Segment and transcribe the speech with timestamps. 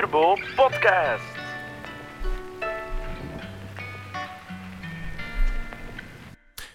[0.00, 1.22] Turbo Podcast.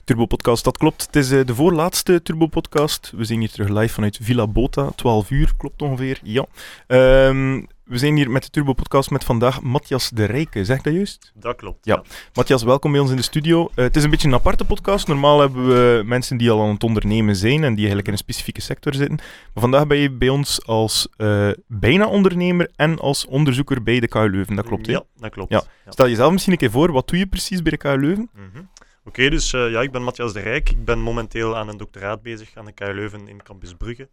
[0.04, 1.06] Turbo Podcast, dat klopt.
[1.06, 3.12] Het is eh, de voorlaatste Turbo Podcast.
[3.16, 6.20] We zijn hier terug live vanuit Villa Bota, 12 uur, klopt ongeveer.
[6.24, 6.46] Ja.
[6.88, 10.66] Ehm, we zijn hier met de Turbo Podcast met vandaag Matthias de Rijke.
[10.66, 11.32] Zeg ik dat juist?
[11.36, 11.86] Dat klopt.
[11.86, 12.04] Ja.
[12.34, 13.70] Matthias, welkom bij ons in de studio.
[13.76, 15.08] Eh, het is een beetje een aparte podcast.
[15.08, 18.20] Normaal hebben we mensen die al aan het ondernemen zijn en die eigenlijk in een
[18.20, 19.16] specifieke sector zitten.
[19.16, 24.08] Maar vandaag ben je bij ons als eh, bijna ondernemer en als onderzoeker bij de
[24.08, 24.56] KU Leuven.
[24.56, 24.92] Dat klopt, hè?
[24.92, 25.52] Ja, dat klopt.
[25.52, 25.64] Ja.
[25.90, 26.92] Stel jezelf misschien een keer voor.
[26.92, 28.30] Wat doe je precies bij de KU Leuven?
[28.34, 28.64] Mhm.
[29.06, 30.70] Oké, dus eh, ja, ik ben Matthias de Rijk.
[30.70, 34.10] Ik ben momenteel aan een doctoraat bezig aan de KU Leuven in Campus Brugge.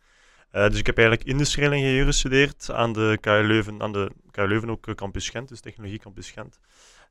[0.52, 4.46] Eh, dus ik heb eigenlijk industrieel ingenieur gestudeerd aan de KU Leuven, aan de KU
[4.46, 6.58] Leuven ook eh, Campus Gent, dus Technologie Campus Gent.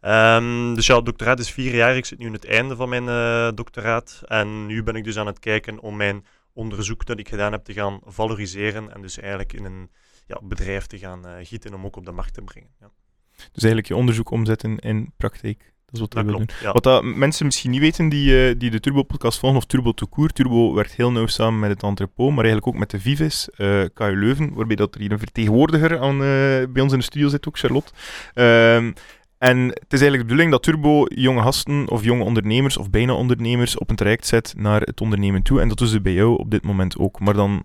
[0.02, 1.96] Ehm, dus ja, doctoraat is vier jaar.
[1.96, 4.22] Ik zit nu in het einde van mijn eh, doctoraat.
[4.26, 7.64] En nu ben ik dus aan het kijken om mijn onderzoek dat ik gedaan heb
[7.64, 8.94] te gaan valoriseren.
[8.94, 9.90] En dus eigenlijk in een
[10.28, 12.70] ja, bedrijf te gaan gieten om ook op de markt te brengen.
[12.80, 12.90] Ja.
[13.36, 15.74] Dus eigenlijk je onderzoek omzetten in praktijk.
[15.92, 16.46] Dat is wat Dat we.
[16.62, 16.72] Ja.
[16.72, 20.08] Wat dat mensen misschien niet weten die, eh, die de Turbo-podcast volgen, of Turbo to
[20.08, 20.36] Court.
[20.36, 23.84] Turbo werkt heel nauw samen met het entrepot, maar eigenlijk ook met de Vivis, eh
[23.94, 27.28] KU Leuven, waarbij dat er hier een vertegenwoordiger aan, eh, bij ons in de studio
[27.28, 27.92] zit, ook Charlotte.
[28.34, 28.92] Ehm,
[29.38, 33.14] en het is eigenlijk de bedoeling dat Turbo jonge gasten of jonge ondernemers of bijna
[33.14, 35.62] ondernemers op een traject zet naar het ondernemen toe.
[35.62, 37.20] En dat doen ze bij jou op dit moment ook.
[37.20, 37.64] Maar dan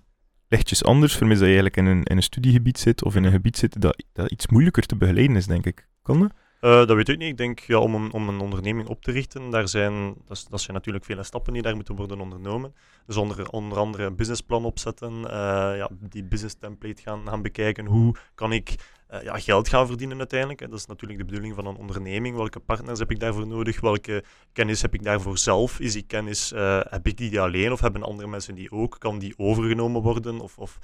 [0.49, 3.33] lichtjes anders, vermis dat je eigenlijk in een, in een studiegebied zit of in een
[3.33, 5.89] gebied zit dat, dat iets moeilijker te begeleiden is, denk ik.
[6.03, 6.33] Kan dat?
[6.67, 7.29] Eh, dat weet ik niet.
[7.29, 10.77] Ik denk ja, om, een, om een onderneming op te richten, daar zijn, dat, zijn
[10.77, 12.75] natuurlijk vele stappen die daar moeten worden ondernomen.
[13.07, 17.87] Dus onder, onder andere een businessplan opzetten, eh, ja, die business template gaan, gaan bekijken.
[17.87, 18.75] Hoe kan ik
[19.07, 20.61] eh, ja, geld gaan verdienen uiteindelijk?
[20.61, 22.37] Dat is natuurlijk de bedoeling van een onderneming.
[22.37, 23.81] Welke partners heb ik daarvoor nodig?
[23.81, 25.81] Welke kennis heb ik daarvoor zelf?
[25.81, 26.53] Is die kennis,
[26.89, 28.97] heb ik die alleen of hebben andere mensen die ook?
[28.99, 30.79] Kan die overgenomen worden of, of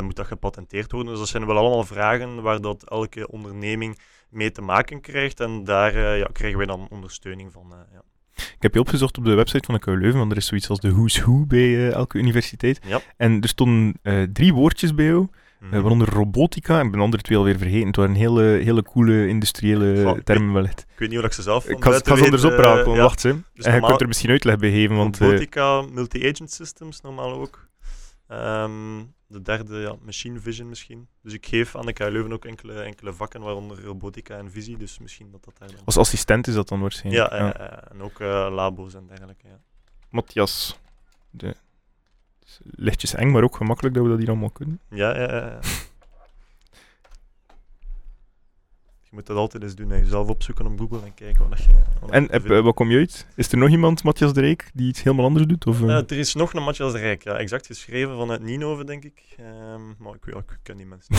[0.00, 1.10] moet dat gepatenteerd worden?
[1.10, 3.98] Dus dat zijn wel allemaal vragen waar dat elke onderneming
[4.34, 5.40] mee te maken krijgt.
[5.40, 7.72] En daar eh, ja, krijgen wij dan ondersteuning van.
[7.72, 8.02] eh, ja.
[8.34, 10.68] Ik heb je opgezocht op de website van de KU Leuven, want er is zoiets
[10.68, 12.80] als de who's who bij eh, elke universiteit.
[12.86, 13.00] Ja.
[13.16, 14.00] En er stonden
[14.32, 15.28] drie woordjes bij jou,
[15.64, 15.80] Mhm.
[15.80, 17.86] waaronder robotica, en ik ben de andere twee alweer vergeten.
[17.86, 20.80] Het waren hele, hele coole industriële ik termen wellicht.
[20.80, 22.84] Ik weet niet hoe ik ze zelf Ik ga, ik ga ze anders ja.
[22.84, 23.36] wacht ze.
[23.54, 25.18] Dus en je kunt er misschien uitleg bij geven, want...
[25.18, 27.68] Robotica, multi-agent systems normaal ook.
[28.28, 31.08] Ehm, de derde, ja, machine vision misschien.
[31.22, 34.76] Dus ik geef aan de KU Leuven ook enkele, enkele vakken, waaronder robotica en visie.
[34.76, 35.84] Dus misschien dat dat daar dan...
[35.84, 37.30] als assistent is dat dan waarschijnlijk.
[37.30, 39.48] Ja, eh, eh, en ook eh, labo's en dergelijke.
[39.48, 39.60] Ja.
[40.08, 40.78] Matthias.
[41.30, 41.54] De...
[42.62, 44.80] Lichtjes eng, maar ook gemakkelijk dat we dat hier allemaal kunnen.
[44.88, 45.58] Ja, ja, ja, ja.
[49.14, 49.90] Je moet dat altijd eens doen.
[49.90, 49.96] hè.
[49.96, 51.72] Jezelf opzoeken op Google en kijken wat je.
[52.00, 53.26] wat En heb, eh, wat kom je uit?
[53.36, 55.66] Is er nog iemand, Matthias de Rijk, die iets helemaal anders doet?
[55.66, 55.88] Of, eh?
[55.88, 59.22] Eh, er is nog een Matthias de Rijk, ja, exact geschreven vanuit Ninove, denk ik.
[59.36, 61.14] Ehm, maar ik, ja, ik ken die mensen.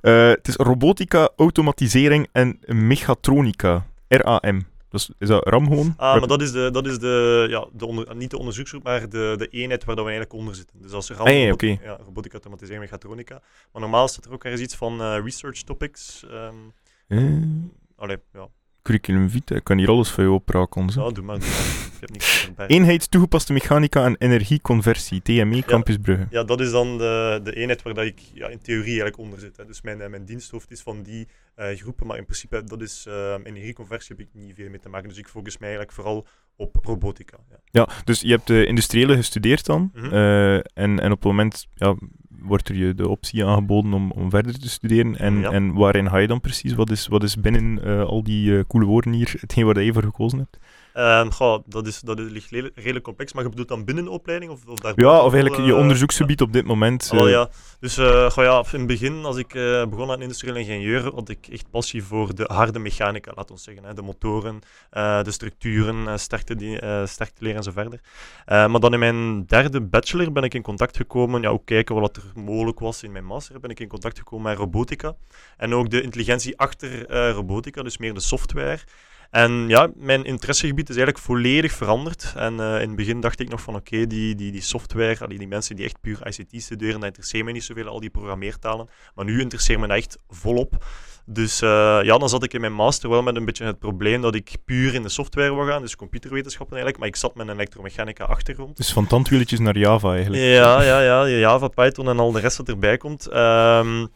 [0.34, 3.86] het is robotica, automatisering en mechatronica.
[4.08, 4.66] RAM.
[4.88, 5.94] Dus is dat RAM gewoon?
[5.96, 9.08] Ah, maar dat is, de, dat is de, ja, de onder, niet de onderzoeksgroep, maar
[9.08, 10.82] de, de eenheid waar dat we eigenlijk onder zitten.
[10.82, 13.40] Dus als er Ah, ja, ja, robotica, automatisering, mechatronica.
[13.72, 16.24] Maar normaal staat er ook ergens iets van research topics.
[16.30, 16.54] ehm
[17.08, 17.42] Eh,
[17.96, 18.48] allee, ja.
[18.82, 19.58] curriculum vitae.
[19.58, 20.90] Ik kan hier alles voor je oprakelen.
[20.90, 21.06] zo.
[21.06, 21.38] ja, doe maar.
[21.38, 21.86] Doe maar.
[21.94, 22.66] Ik heb niks erbij.
[22.66, 25.22] Eenheid toegepaste mechanica en energieconversie.
[25.22, 26.26] TME Campus Brugge.
[26.30, 29.38] Ja, dat is dan de, de eenheid waar dat ik ja, in theorie eigenlijk onder
[29.38, 29.56] zit.
[29.56, 29.64] Hè.
[29.64, 33.06] Dus mijn, eh, mijn diensthoofd is van die eh, groepen, maar in principe dat is
[33.08, 35.08] eh energieconversie heb ik niet veel mee te maken.
[35.08, 36.26] Dus ik focus mij eigenlijk vooral
[36.56, 37.38] op robotica.
[37.50, 37.58] Ja.
[37.64, 39.90] Ja, dus je hebt de industriële gestudeerd dan.
[39.94, 40.12] Mhm.
[40.12, 41.96] eh, en, en op het moment ja,
[42.42, 45.16] wordt er je de optie aangeboden om, om verder te studeren.
[45.18, 45.50] En, Ja.
[45.50, 46.74] en waarin ga je dan precies?
[46.74, 49.92] Wat is, wat is binnen eh, al die eh, coole woorden hier hetgeen waar je
[49.92, 50.58] voor gekozen hebt?
[50.98, 54.52] Ehm, goh, dat, is, dat is, ligt redelijk complex, maar je bedoelt dan binnen opleiding?
[54.52, 57.08] Of, of Ja, of eigenlijk je eh, onderzoeksgebied op dit moment.
[57.12, 57.48] Ah, wel, eh, ja.
[57.80, 59.48] Dus eh, goh, ja, in het begin, als ik
[59.90, 63.84] begon aan industrieel ingenieur, had ik echt passie voor de harde mechanica, laten we zeggen.
[63.84, 63.94] Hè.
[63.94, 64.60] De motoren,
[64.90, 68.00] de structuren, sterkte, die, sterkte leren en zo verder.
[68.44, 71.94] Eh, maar dan in mijn derde bachelor ben ik in contact gekomen, ja, ook kijken
[71.94, 75.14] wat er mogelijk was in mijn master, ben ik in contact gekomen met robotica.
[75.56, 78.78] En ook de intelligentie achter robotica, dus meer de software.
[79.30, 82.32] En ja, mijn interessegebied is eigenlijk volledig veranderd.
[82.36, 85.38] En eh, in het begin dacht ik nog van oké, die, die, die software, allee,
[85.38, 88.88] die mensen die echt puur ICT studeren, dat interesseert me niet zoveel, al die programmeertalen.
[89.14, 90.84] Maar nu interesseert me dat echt volop.
[91.30, 94.20] Dus eh, ja, dan zat ik in mijn master wel met een beetje het probleem
[94.20, 97.48] dat ik puur in de software wou gaan, dus computerwetenschappen eigenlijk, maar ik zat met
[97.48, 98.76] een elektromechanica achtergrond.
[98.76, 100.42] Dus van tandwieletjes naar Java eigenlijk.
[100.42, 103.26] Ja, ja, ja, Java, Python en al de rest wat erbij komt.
[103.26, 104.06] Ehm,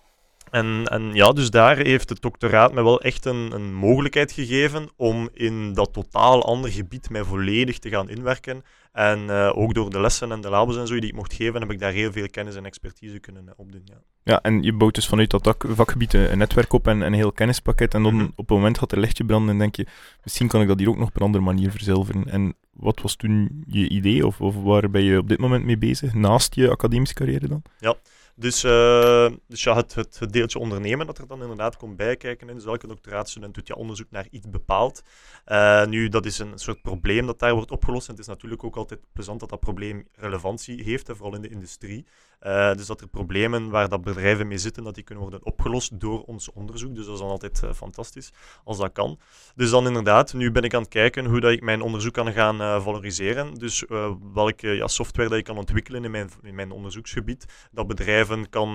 [0.52, 4.88] En, en ja, dus daar heeft het doctoraat me wel echt een, een mogelijkheid gegeven
[4.96, 8.64] om in dat totaal ander gebied mij volledig te gaan inwerken.
[8.92, 11.60] En uh, ook door de lessen en de labos en zo die ik mocht geven,
[11.60, 13.82] heb ik daar heel veel kennis en expertise kunnen uh, opdoen.
[13.84, 13.94] Ja.
[14.22, 17.94] ja, en je bouwt dus vanuit dat vakgebied een netwerk op en een heel kennispakket.
[17.94, 18.28] En dan mm -hmm.
[18.28, 19.86] op het moment gaat er lichtje branden en denk je,
[20.22, 22.24] misschien kan ik dat hier ook nog op een andere manier verzilveren.
[22.24, 25.78] En wat was toen je idee of, of waar ben je op dit moment mee
[25.78, 27.62] bezig, naast je academische carrière dan?
[27.78, 27.96] Ja,
[28.34, 32.46] dus, uh, dus ja, het, het, deeltje ondernemen dat er dan inderdaad komt bijkijken.
[32.46, 35.02] Dus elke doctoraatstudent doet ja onderzoek naar iets bepaald.
[35.46, 38.06] Uh, nu, dat is een soort probleem dat daar wordt opgelost.
[38.06, 41.48] En het is natuurlijk ook altijd plezant dat dat probleem relevantie heeft, vooral in de
[41.48, 42.06] industrie.
[42.46, 46.00] Uh, dus dat er problemen waar dat bedrijven mee zitten, dat die kunnen worden opgelost
[46.00, 46.94] door ons onderzoek.
[46.94, 48.32] Dus dat is dan altijd uh, fantastisch,
[48.64, 49.18] als dat kan.
[49.54, 52.32] Dus dan inderdaad, nu ben ik aan het kijken hoe dat ik mijn onderzoek kan
[52.32, 53.54] gaan uh, valoriseren.
[53.54, 53.84] Dus
[54.32, 58.74] welke ja, software dat ik kan ontwikkelen in mijn, in mijn onderzoeksgebied, dat bedrijven kan,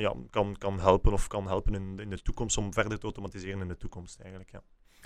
[0.00, 3.60] ja, kan, kan helpen of kan helpen in, in de toekomst om verder te automatiseren
[3.60, 4.50] in de toekomst eigenlijk.
[4.50, 4.62] Ja.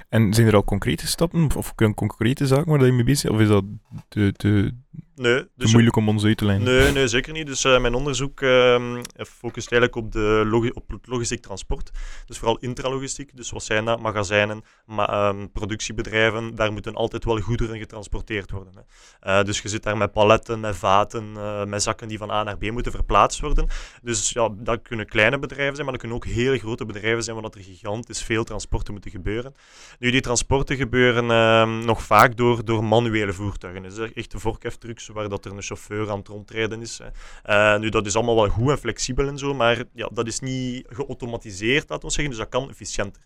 [0.08, 3.30] En zijn er al concrete stappen of concrete zaken waar je mee bezig?
[3.30, 3.64] Of is dat
[4.08, 4.74] te, te,
[5.22, 6.64] nee, dus moeilijk om ons uit te lijnen?
[6.64, 7.46] Nee, nee zeker niet.
[7.46, 11.90] Dus uh, mijn onderzoek uh, focust eigenlijk op, de logi op het logistiek transport.
[12.26, 13.36] Dus vooral intralogistiek.
[13.36, 14.00] Dus wat zijn dat?
[14.00, 16.54] Magazijnen, ma um, productiebedrijven.
[16.54, 18.72] Daar moeten altijd wel goederen getransporteerd worden.
[19.20, 19.38] Hè.
[19.38, 21.32] Uh, dus je zit daar met paletten, met vaten,
[21.68, 23.68] met zakken die van A naar B moeten verplaatst worden.
[24.02, 27.36] Dus ja, dat kunnen kleine bedrijven zijn, maar dat kunnen ook hele grote bedrijven zijn,
[27.36, 29.54] omdat er gigantisch veel transporten moeten gebeuren.
[29.98, 33.82] Nu, die transporten gebeuren uh, nog vaak door, door manuele voertuigen.
[33.82, 37.00] Dus echt de vorkheftrucks waar dat er een chauffeur aan het rondrijden is.
[37.46, 40.40] Uh, nu, dat is allemaal wel goed en flexibel en zo, maar ja, dat is
[40.40, 42.30] niet geautomatiseerd, laten we zeggen.
[42.30, 43.22] Dus dat kan efficiënter.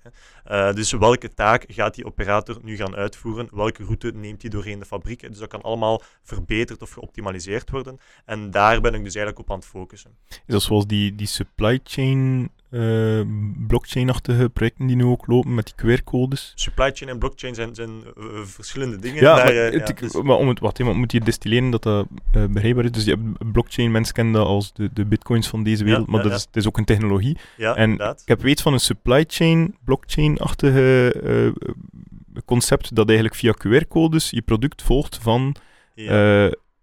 [0.50, 3.49] Uh, dus welke taak gaat die operator nu gaan uitvoeren?
[3.53, 5.21] Welke route neemt hij doorheen de fabriek?
[5.21, 7.99] Dus dat kan allemaal verbeterd of geoptimaliseerd worden.
[8.25, 10.11] En daar ben ik dus eigenlijk op aan het focussen.
[10.29, 13.21] Is dat zoals die, die supply chain uh,
[13.67, 16.53] blockchain-achtige projecten die nu ook lopen met die QR-codes.
[16.55, 19.23] Supply chain en blockchain zijn, zijn uh, verschillende dingen.
[19.23, 20.13] Ja, maar, uh, het, ja dus...
[20.23, 22.07] maar om het, wat, iemand moet hier destilleren dat dat
[22.51, 22.91] begrijpbaar is.
[22.91, 26.11] Dus je hebt blockchain, mensen kennen dat als de, de bitcoins van deze wereld, ja,
[26.13, 27.37] maar ja, dat is, het is ook een technologie.
[27.57, 28.21] En inderdaad.
[28.21, 31.55] ik heb weet van een supply chain, blockchain-achtige
[32.45, 35.57] concept dat eigenlijk via QR-codes je product volgt van,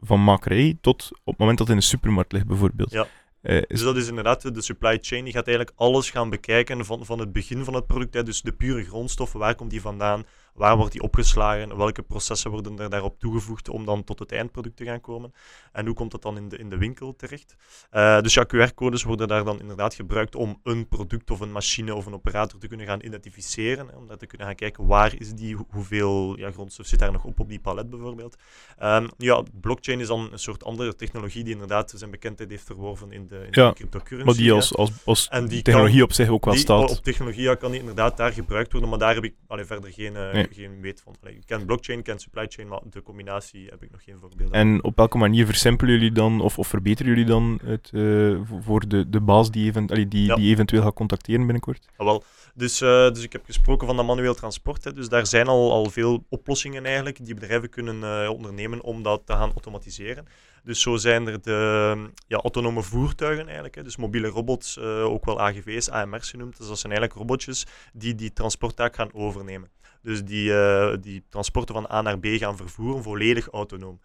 [0.01, 2.91] van makerij tot op het moment dat het in een supermarkt ligt bijvoorbeeld.
[2.91, 3.07] Ja.
[3.43, 5.23] Uh, dus dat is inderdaad de supply chain.
[5.23, 8.13] Die gaat eigenlijk alles gaan bekijken van, van het begin van het product.
[8.13, 8.23] Hè.
[8.23, 10.25] Dus de pure grondstoffen, waar komt die vandaan?
[10.53, 11.77] Waar wordt die opgeslagen?
[11.77, 15.33] Welke processen worden er daarop toegevoegd om dan tot het eindproduct te gaan komen?
[15.71, 17.55] En hoe komt dat dan in de, in de winkel terecht?
[17.91, 21.95] Uh, dus ja, QR-codes worden daar dan inderdaad gebruikt om een product of een machine
[21.95, 23.87] of een operator te kunnen gaan identificeren.
[23.87, 27.11] Hè, om daar te kunnen gaan kijken waar is die, hoeveel ja, grondstof zit daar
[27.11, 28.37] nog op op die palet bijvoorbeeld.
[28.83, 33.11] Um, ja, blockchain is dan een soort andere technologie die inderdaad zijn bekendheid heeft verworven
[33.11, 34.25] in de, in ja, de cryptocurrency.
[34.25, 36.97] Maar die als, als, als en die technologie kan, op zich ook wel die, staat.
[36.97, 39.91] Op technologie ja, kan die inderdaad daar gebruikt worden, maar daar heb ik allee, verder
[39.91, 40.13] geen...
[40.13, 41.15] Uh, nee geen weet van.
[41.23, 44.51] Ik ken blockchain, ik ken supply chain, maar de combinatie heb ik nog geen voorbeeld
[44.51, 48.87] En op welke manier versimpelen jullie dan, of, of verbeteren jullie dan het uh, voor
[48.87, 50.35] de, de baas die, even, allee, die, ja.
[50.35, 51.87] die eventueel gaat contacteren binnenkort?
[51.97, 52.23] Ja, wel.
[52.55, 54.83] Dus, uh, dus ik heb gesproken van dat manueel transport.
[54.83, 54.93] Hè.
[54.93, 59.21] Dus daar zijn al, al veel oplossingen eigenlijk die bedrijven kunnen uh, ondernemen om dat
[59.25, 60.27] te gaan automatiseren.
[60.63, 63.75] Dus zo zijn er de ja, autonome voertuigen eigenlijk.
[63.75, 63.83] Hè.
[63.83, 66.57] Dus mobiele robots, ook wel AGV's, AMR's genoemd.
[66.57, 69.69] Dus dat zijn eigenlijk robotjes die die transporttaak gaan overnemen.
[70.03, 73.99] Dus die, uh, die transporten van A naar B gaan vervoeren, volledig autonoom.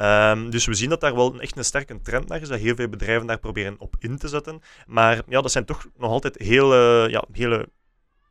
[0.00, 2.74] Um, dus we zien dat daar wel echt een sterke trend naar is, dat heel
[2.74, 4.60] veel bedrijven daar proberen op in te zetten.
[4.86, 7.68] Maar ja, dat zijn toch nog altijd hele, ja, hele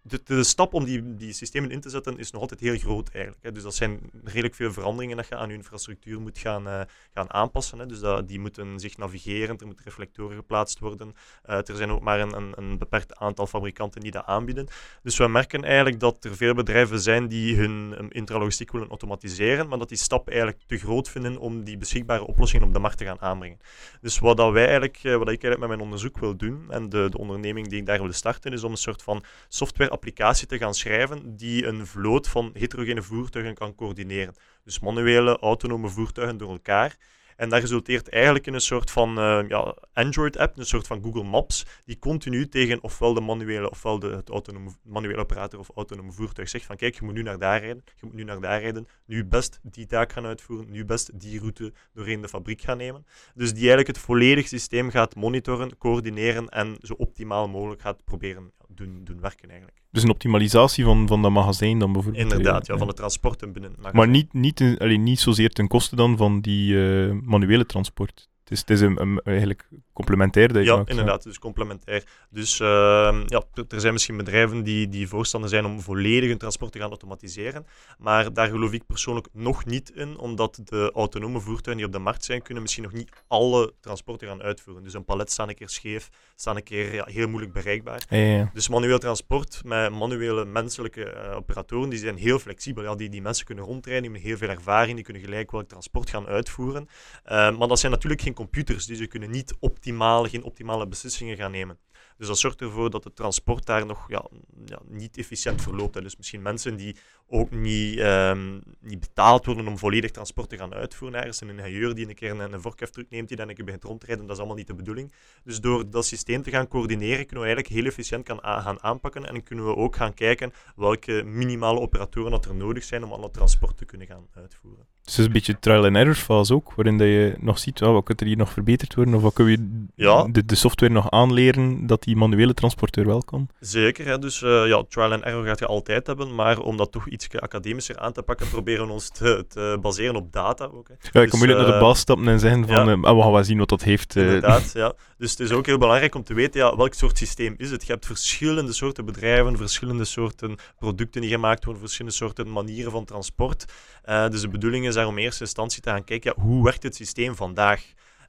[0.07, 3.09] de, de, stap om die, die systemen in te zetten is nog altijd heel groot
[3.09, 3.43] eigenlijk.
[3.43, 3.51] Hè.
[3.51, 6.81] Dus dat zijn redelijk veel veranderingen dat je aan je infrastructuur moet gaan, uh,
[7.13, 7.79] gaan aanpassen.
[7.79, 7.85] Hè.
[7.85, 11.15] Dus dat, die moeten zich navigeren, er moeten reflectoren geplaatst worden.
[11.49, 14.67] Uh, er zijn ook maar een, een, een, beperkt aantal fabrikanten die dat aanbieden.
[15.03, 19.67] Dus we merken eigenlijk dat er veel bedrijven zijn die hun um, intralogistiek willen automatiseren,
[19.67, 22.97] maar dat die stap eigenlijk te groot vinden om die beschikbare oplossingen op de markt
[22.97, 23.59] te gaan aanbrengen.
[24.01, 26.89] Dus wat, dat wij eigenlijk, uh, wat ik eigenlijk met mijn onderzoek wil doen en
[26.89, 30.47] de, de onderneming die ik daar wil starten, is om een soort van software applicatie
[30.47, 34.35] te gaan schrijven die een vloot van heterogene voertuigen kan coördineren.
[34.63, 36.97] Dus manuele, autonome voertuigen door elkaar.
[37.35, 41.23] En dat resulteert eigenlijk in een soort van uh, ja, Android-app, een soort van Google
[41.23, 46.11] Maps, die continu tegen ofwel de manuele, ofwel de, het autonome, manuele operator of autonome
[46.11, 48.61] voertuig zegt van kijk, je moet nu naar daar rijden, je moet nu naar daar
[48.61, 52.77] rijden, nu best die taak gaan uitvoeren, nu best die route doorheen de fabriek gaan
[52.77, 53.05] nemen.
[53.33, 58.51] Dus die eigenlijk het volledige systeem gaat monitoren, coördineren en zo optimaal mogelijk gaat proberen
[58.75, 59.81] doen, doen werken eigenlijk.
[59.91, 62.23] Dus een optimalisatie van, van dat magazijn dan bijvoorbeeld?
[62.23, 64.05] Inderdaad, ja, van de transporten binnen het magazijn.
[64.05, 68.29] Maar niet, niet, alleen niet zozeer ten koste dan van die uh, manuele transport?
[68.45, 72.03] Het is, het is een, een- eigenlijk complementair dat je Ja, maakt, inderdaad, dus complementair.
[72.29, 76.71] Dus ehm, ja, er- zijn misschien bedrijven die, die voorstander zijn om volledig hun transport
[76.71, 77.65] te gaan automatiseren.
[77.97, 81.99] Maar daar geloof ik persoonlijk nog niet in, omdat de autonome voertuigen die op de
[81.99, 84.83] markt zijn, kunnen misschien nog niet alle transporten gaan uitvoeren.
[84.83, 88.05] Dus een palet staat een keer scheef, staat een keer ja, heel moeilijk bereikbaar.
[88.09, 88.49] Ja.
[88.53, 92.83] Dus manueel transport met manuele menselijke eh, operatoren, die zijn heel flexibel.
[92.83, 95.67] Ja, die, die mensen kunnen rondrijden, die hebben heel veel ervaring, die kunnen gelijk welk
[95.67, 96.87] transport gaan uitvoeren.
[97.23, 101.37] Eh, maar dat zijn natuurlijk geen computers, dus ze kunnen niet optimaal, geen optimale beslissingen
[101.37, 101.77] gaan nemen.
[102.17, 104.25] Dus dat zorgt ervoor dat het transport daar nog ja,
[104.65, 105.95] ja, niet efficiënt verloopt.
[105.95, 106.01] hè.
[106.01, 106.95] Dus misschien mensen die
[107.27, 111.41] ook niet, ehm, niet betaald worden om volledig transport te gaan uitvoeren ergens.
[111.41, 114.23] Een ingenieur die een keer een, een vorkheftruck neemt, die dan een keer begint rondrijden,
[114.23, 115.11] dat is allemaal niet de bedoeling.
[115.43, 119.25] Dus door dat systeem te gaan coördineren, kunnen we eigenlijk heel efficiënt a- gaan aanpakken
[119.29, 123.31] en kunnen we ook gaan kijken welke minimale operatoren dat er nodig zijn om alle
[123.31, 124.85] transport te kunnen gaan uitvoeren.
[125.03, 127.79] Dus het is een beetje trial and error fase ook, waarin dat je nog ziet,
[127.79, 130.23] wat kan er hier nog verbeterd worden, of wat kun je Ja.
[130.27, 133.47] de, de software nog aanleren dat die manuele transporteur wel kan.
[133.59, 134.19] Zeker, hè?
[134.19, 137.27] dus eh, ja, trial and error gaat je altijd hebben, maar om dat toch iets
[137.39, 140.87] academischer aan te pakken, proberen we ons te, te baseren op data ook.
[140.87, 140.93] Hè.
[140.93, 142.93] Ja, ik Dus, kan moeilijk naar de eh, baas stappen en zeggen van, ja.
[142.93, 144.15] eh, ah, we gaan wel zien wat dat heeft.
[144.15, 144.93] Inderdaad, ja.
[145.17, 147.85] Dus het is ook heel belangrijk om te weten ja, welk soort systeem is het.
[147.85, 153.05] Je hebt verschillende soorten bedrijven, verschillende soorten producten die gemaakt worden, verschillende soorten manieren van
[153.05, 153.65] transport.
[154.05, 156.83] Dus de bedoeling is daar om in eerste instantie te gaan kijken, ja, hoe werkt
[156.83, 157.83] het systeem vandaag?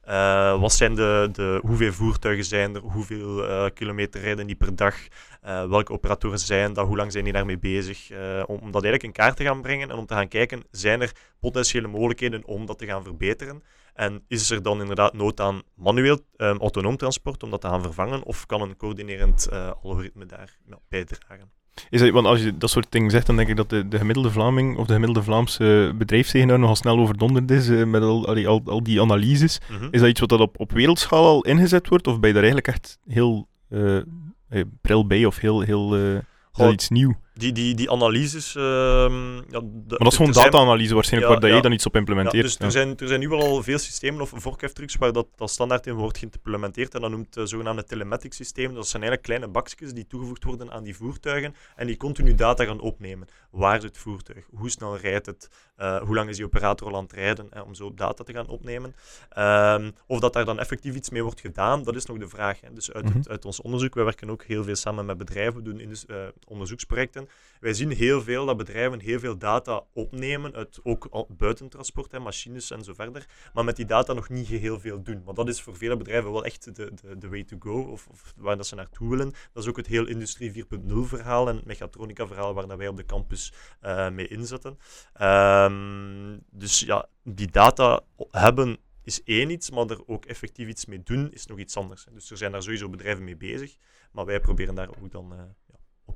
[0.07, 2.81] Eh, wat zijn de, de, hoeveel voertuigen zijn er?
[2.81, 4.95] Hoeveel eh, kilometer rijden die per dag?
[5.41, 6.87] Eh, welke operatoren zijn dat?
[6.87, 8.11] Hoe lang zijn die daarmee bezig?
[8.45, 11.01] Om, om dat eigenlijk in kaart te gaan brengen en om te gaan kijken, zijn
[11.01, 13.63] er potentiële mogelijkheden om dat te gaan verbeteren?
[13.93, 17.81] En is er dan inderdaad nood aan manueel ehm, autonoom transport om dat te gaan
[17.81, 18.23] vervangen?
[18.23, 19.49] Of kan een coördinerend
[19.81, 20.57] algoritme daar
[20.89, 21.51] bijdragen?
[21.89, 23.97] Is dat, want als je dat soort dingen zegt, dan denk ik dat de, de
[23.97, 28.47] gemiddelde Vlaming of de gemiddelde Vlaamse bedrijfseigenaar nogal snel overdonderd is eh, met al, allee,
[28.47, 29.59] al, al die analyses.
[29.69, 29.87] Mhm.
[29.91, 32.43] Is dat iets wat dat op, op wereldschaal al ingezet wordt, of ben je daar
[32.43, 37.15] eigenlijk echt heel eh, pril bij, of heel, heel iets nieuw?
[37.37, 38.55] Die, die, die analyses.
[38.55, 41.53] ehm, ja, de- Maar dat is gewoon data-analyse waarschijnlijk, Ja, waar ja.
[41.55, 42.43] jij dan iets op Ja, implementeert.
[42.43, 45.49] dus er zijn, er zijn nu wel al veel systemen of vorkheftrucks waar dat, dat
[45.49, 46.95] standaard in wordt geïmplementeerd.
[46.95, 48.73] En dat noemt het zogenaamde telematic systeem.
[48.73, 52.63] Dat zijn eigenlijk kleine bakjes die toegevoegd worden aan die voertuigen en die continu data
[52.65, 53.27] gaan opnemen.
[53.51, 54.45] Waar is het voertuig?
[54.55, 55.49] Hoe snel rijdt het?
[55.75, 57.47] Eh, hoe lang is die operator al aan het rijden?
[57.51, 58.95] eh, om zo data te gaan opnemen.
[59.29, 62.61] Ehm, of dat daar dan effectief iets mee wordt gedaan, dat is nog de vraag.
[62.61, 62.73] Hè.
[62.73, 63.29] Dus uit, het- Mhm.
[63.31, 65.75] uit ons onderzoek, wij werken ook heel veel samen met bedrijven, we doen
[66.07, 66.15] eh,
[66.47, 67.26] onderzoeksprojecten.
[67.59, 72.71] Wij zien heel veel dat bedrijven heel veel data opnemen, uit ook buitentransport, hè, machines
[72.71, 75.21] en zo verder, maar met die data nog niet heel veel doen.
[75.25, 78.07] Maar dat is voor vele bedrijven wel echt de, de, de way to go, of,
[78.07, 79.33] of waar dat ze naartoe willen.
[79.53, 80.67] Dat is ook het heel Industrie 4.0
[81.01, 84.77] verhaal en het mechatronica verhaal waar dat wij op de campus eh, mee inzetten.
[85.13, 91.03] Ehm, dus ja, die data hebben is één iets, maar er ook effectief iets mee
[91.03, 92.05] doen is nog iets anders.
[92.13, 93.75] Dus er zijn daar sowieso bedrijven mee bezig,
[94.11, 95.39] maar wij proberen daar ook dan eh,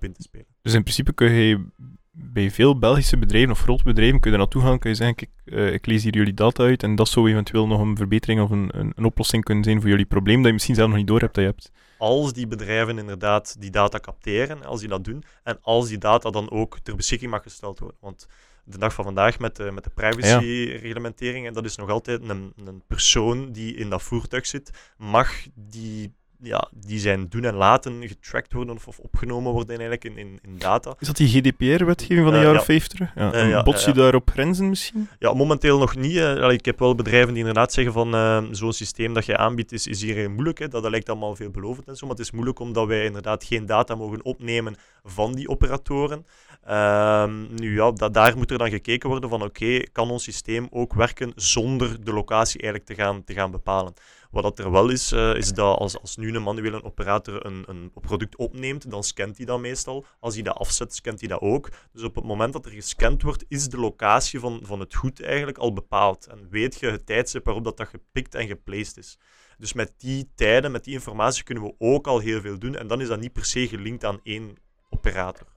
[0.02, 0.48] op in te spelen.
[0.62, 1.66] Dus in principe kun je
[2.12, 5.16] bij veel Belgische bedrijven of grote bedrijven kun je er naartoe gaan, kun je zeggen,
[5.16, 8.42] kijk, eh, ik lees hier jullie data uit en dat zou eventueel nog een verbetering
[8.42, 10.98] of een, een, een oplossing kunnen zijn voor jullie probleem dat je misschien zelf nog
[10.98, 11.72] niet door hebt dat je hebt.
[11.98, 16.30] als die bedrijven inderdaad die data capteren, als die dat doen, en als die data
[16.30, 17.98] dan ook ter beschikking mag gesteld worden.
[18.02, 18.28] Want
[18.64, 22.54] de dag van vandaag met de, met de privacy-reglementering, en dat is nog altijd een,
[22.66, 28.08] een persoon die in dat voertuig zit, mag die, ja, die zijn doen en laten
[28.08, 30.96] getracked worden of, of opgenomen worden eigenlijk in, in, in data.
[31.00, 32.66] Is dat die GDPR-wetgeving van de Eh, jaren ja.
[32.66, 33.12] 50?
[33.16, 33.32] Ja.
[33.34, 35.08] Eh, ja, Bots je ja, daar op grenzen misschien?
[35.20, 36.20] Ja, momenteel nog niet.
[36.20, 39.72] Allee, ik heb wel bedrijven die inderdaad zeggen van eh, zo'n systeem dat je aanbiedt
[39.72, 40.60] is, is hier heel moeilijk.
[40.60, 40.68] Hè.
[40.68, 43.66] Dat, dat lijkt allemaal veelbelovend en zo, maar het is moeilijk omdat wij inderdaad geen
[43.66, 46.26] data mogen opnemen van die operatoren.
[46.66, 50.68] Ehm, nu ja, da- daar moet er dan gekeken worden van oké, kan ons systeem
[50.72, 53.94] ook werken zonder de locatie eigenlijk te gaan, te gaan bepalen.
[54.32, 57.64] Wat dat er wel is, eh, is dat als, als nu een manuele operator een,
[57.68, 60.06] een product opneemt, dan scant hij dat meestal.
[60.20, 61.70] Als hij dat afzet, scant hij dat ook.
[61.92, 65.22] Dus op het moment dat er gescand wordt, is de locatie van, van het goed
[65.22, 66.28] eigenlijk al bepaald.
[66.28, 69.18] En weet je het tijdstip waarop dat, dat gepikt en geplaced is.
[69.58, 72.76] Dus met die tijden, met die informatie kunnen we ook al heel veel doen.
[72.76, 74.56] En dan is dat niet per se gelinkt aan één
[74.90, 75.48] operator.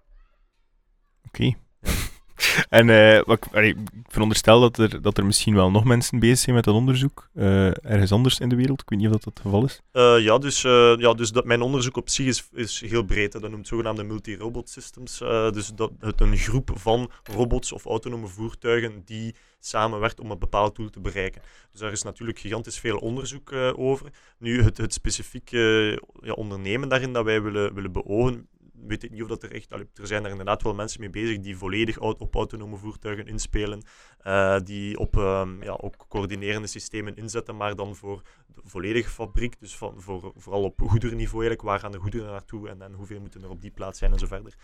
[1.26, 1.54] Oké.
[2.68, 3.76] En eh, wat, ik-
[4.08, 7.66] veronderstel dat er, dat er misschien wel nog mensen bezig zijn met dat onderzoek, eh,
[7.66, 8.80] ergens anders in de wereld.
[8.80, 9.80] Ik weet niet of dat, het geval is.
[9.92, 10.62] Eh, ja, dus,
[10.98, 13.32] ja, dus dat, mijn onderzoek op zich is, is heel breed.
[13.32, 15.18] Dat noemt zogenaamde multi-robot systems.
[15.52, 20.76] Dus dat het een groep van robots of autonome voertuigen die samenwerkt om een bepaald
[20.76, 21.42] doel te bereiken.
[21.72, 24.06] Dus daar is natuurlijk gigantisch veel onderzoek over.
[24.38, 25.58] Nu, het, het specifieke
[26.22, 28.48] ja, ondernemen daarin dat wij willen, willen beogen,
[28.86, 29.72] weet ik niet of dat er echt...
[29.72, 33.82] er zijn er inderdaad wel mensen mee bezig die volledig op autonome voertuigen inspelen.
[34.26, 39.60] Uh, die op um, ja, ook coördinerende systemen inzetten, maar dan voor de volledige fabriek.
[39.60, 41.62] Dus van, voor, vooral op goederenniveau eigenlijk.
[41.62, 44.18] Waar gaan de goederen naartoe en, en hoeveel moeten er op die plaats zijn en
[44.18, 44.54] zo verder.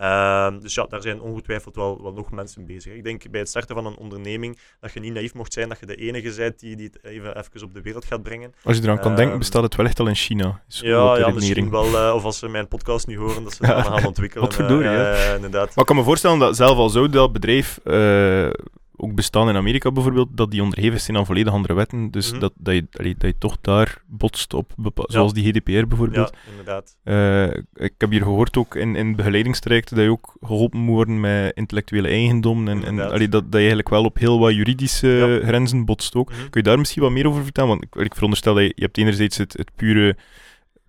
[0.00, 2.94] Uh, dus ja, daar zijn ongetwijfeld wel, wel nog mensen bezig.
[2.94, 5.80] Ik denk bij het starten van een onderneming dat je niet naïef mocht zijn dat
[5.80, 8.54] je de enige bent die, die het even, even op de wereld gaat brengen.
[8.62, 10.62] Als je eraan kan denken, ehm, bestaat het wel echt al in China.
[10.66, 11.86] Ja, ja misschien wel.
[11.86, 14.44] Uh, of als ze mijn podcast nu horen, dat ze het gaan ontwikkelen.
[14.44, 15.66] Wat verdorie, uh, inderdaad.
[15.66, 18.48] Maar ik kan me voorstellen dat zelf al zo dat bedrijf uh,
[18.96, 22.10] ook bestaan in Amerika bijvoorbeeld, dat die onderhevig zijn aan volledig andere wetten.
[22.10, 26.32] Dus mm dat, dat, je, dat je toch daar botst op, zoals die GDPR bijvoorbeeld.
[26.32, 26.96] Ja, inderdaad.
[27.04, 31.20] Uh, ik heb hier gehoord ook in, in begeleidingstrajecten dat je ook geholpen moet worden
[31.20, 32.68] met intellectuele eigendom.
[32.68, 35.46] En, en allee, dat, dat je eigenlijk wel op heel wat juridische ja.
[35.46, 36.30] grenzen botst ook.
[36.30, 37.68] Mm Kun je daar misschien wat meer over vertellen?
[37.68, 40.16] Want ik, ik veronderstel dat je, je hebt enerzijds het, het pure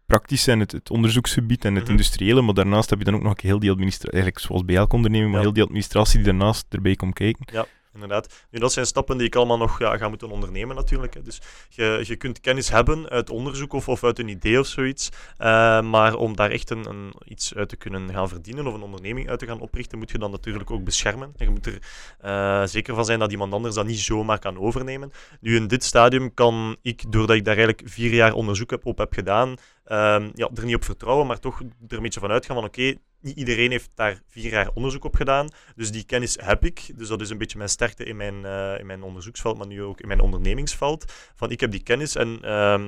[0.08, 3.24] praktische en het, het, onderzoeksgebied en het mm industriële, maar daarnaast heb je dan ook
[3.24, 6.66] nog heel die administratie, eigenlijk zoals bij elke onderneming, maar heel die administratie die daarnaast
[6.70, 7.46] erbij komt kijken.
[7.52, 7.66] Ja
[8.02, 8.46] inderdaad.
[8.52, 11.14] Nu, dat zijn stappen die ik allemaal nog ja, ga moeten ondernemen natuurlijk.
[11.14, 11.22] Hè.
[11.22, 15.10] Dus je, je kunt kennis hebben uit onderzoek of, of uit een idee of zoiets.
[15.38, 18.82] Uh, maar om daar echt een, een, iets uit te kunnen gaan verdienen of een
[18.82, 21.34] onderneming uit te gaan oprichten, moet je dan natuurlijk ook beschermen.
[21.38, 21.82] En je moet er
[22.26, 25.12] uh, zeker van zijn dat iemand anders dat niet zomaar kan overnemen.
[25.42, 28.98] Nu, in dit stadium kan ik, doordat ik daar eigenlijk vier jaar onderzoek heb, op
[28.98, 29.56] heb gedaan,
[29.88, 32.94] uh, ja, er niet op vertrouwen, maar toch er een beetje van uitgaan van oké,
[33.22, 35.48] niet iedereen heeft daar vier jaar onderzoek op gedaan.
[35.76, 36.92] Dus die kennis heb ik.
[36.96, 39.84] Dus dat is een beetje mijn sterkte in mijn, uh, in mijn onderzoeksveld, maar nu
[39.84, 41.14] ook in mijn ondernemingsveld.
[41.36, 42.40] Van ik heb die kennis en uh,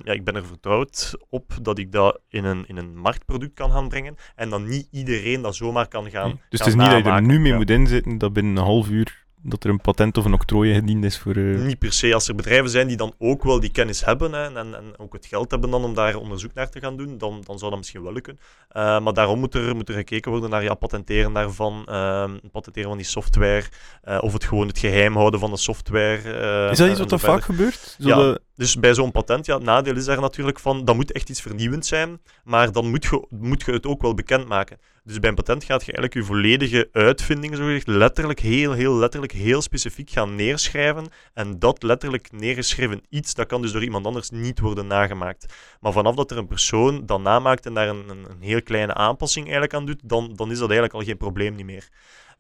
[0.04, 3.72] ja, ik ben er vertrouwd op dat ik dat in een, in een marktproduct kan
[3.72, 4.16] gaan brengen.
[4.36, 6.28] En dan niet iedereen dat zomaar kan gaan.
[6.28, 8.56] Nee, dus gaan het is niet dat je er nu mee moet inzitten, dat binnen
[8.56, 11.36] een half uur dat er een patent of een octrooi gediend is voor...
[11.36, 11.66] Uh...
[11.66, 12.14] Niet per se.
[12.14, 15.14] Als er bedrijven zijn die dan ook wel die kennis hebben hè, en, en ook
[15.14, 17.80] het geld hebben dan om daar onderzoek naar te gaan doen, dan, dan zou dat
[17.80, 18.40] misschien wel lukken.
[18.72, 22.90] Uh, maar daarom moet er, moet er gekeken worden naar ja, patenteren daarvan, uh, patenteren
[22.90, 23.64] van die software,
[24.08, 26.70] uh, of het gewoon het geheim houden van de software.
[26.72, 27.96] is dat iets wat er vaak gebeurt?
[28.00, 28.42] Zo ja, de...
[28.60, 31.42] dus bij zo'n patent, ja, het nadeel is daar natuurlijk van, dat moet echt iets
[31.42, 34.80] vernieuwend zijn, maar dan moet je, moet je het ook wel bekendmaken.
[35.04, 38.96] Dus bij een patent gaat je eigenlijk je volledige uitvinding, zo gezegd, letterlijk, heel, heel
[38.96, 41.08] letterlijk, heel specifiek gaan neerschrijven.
[41.34, 45.54] En dat letterlijk neergeschreven iets, dat kan dus door iemand anders niet worden nagemaakt.
[45.80, 49.46] Maar vanaf dat er een persoon dat namaakt en daar een, een, heel kleine aanpassing
[49.46, 51.88] eigenlijk aan doet, dan, dan is dat eigenlijk al geen probleem niet meer.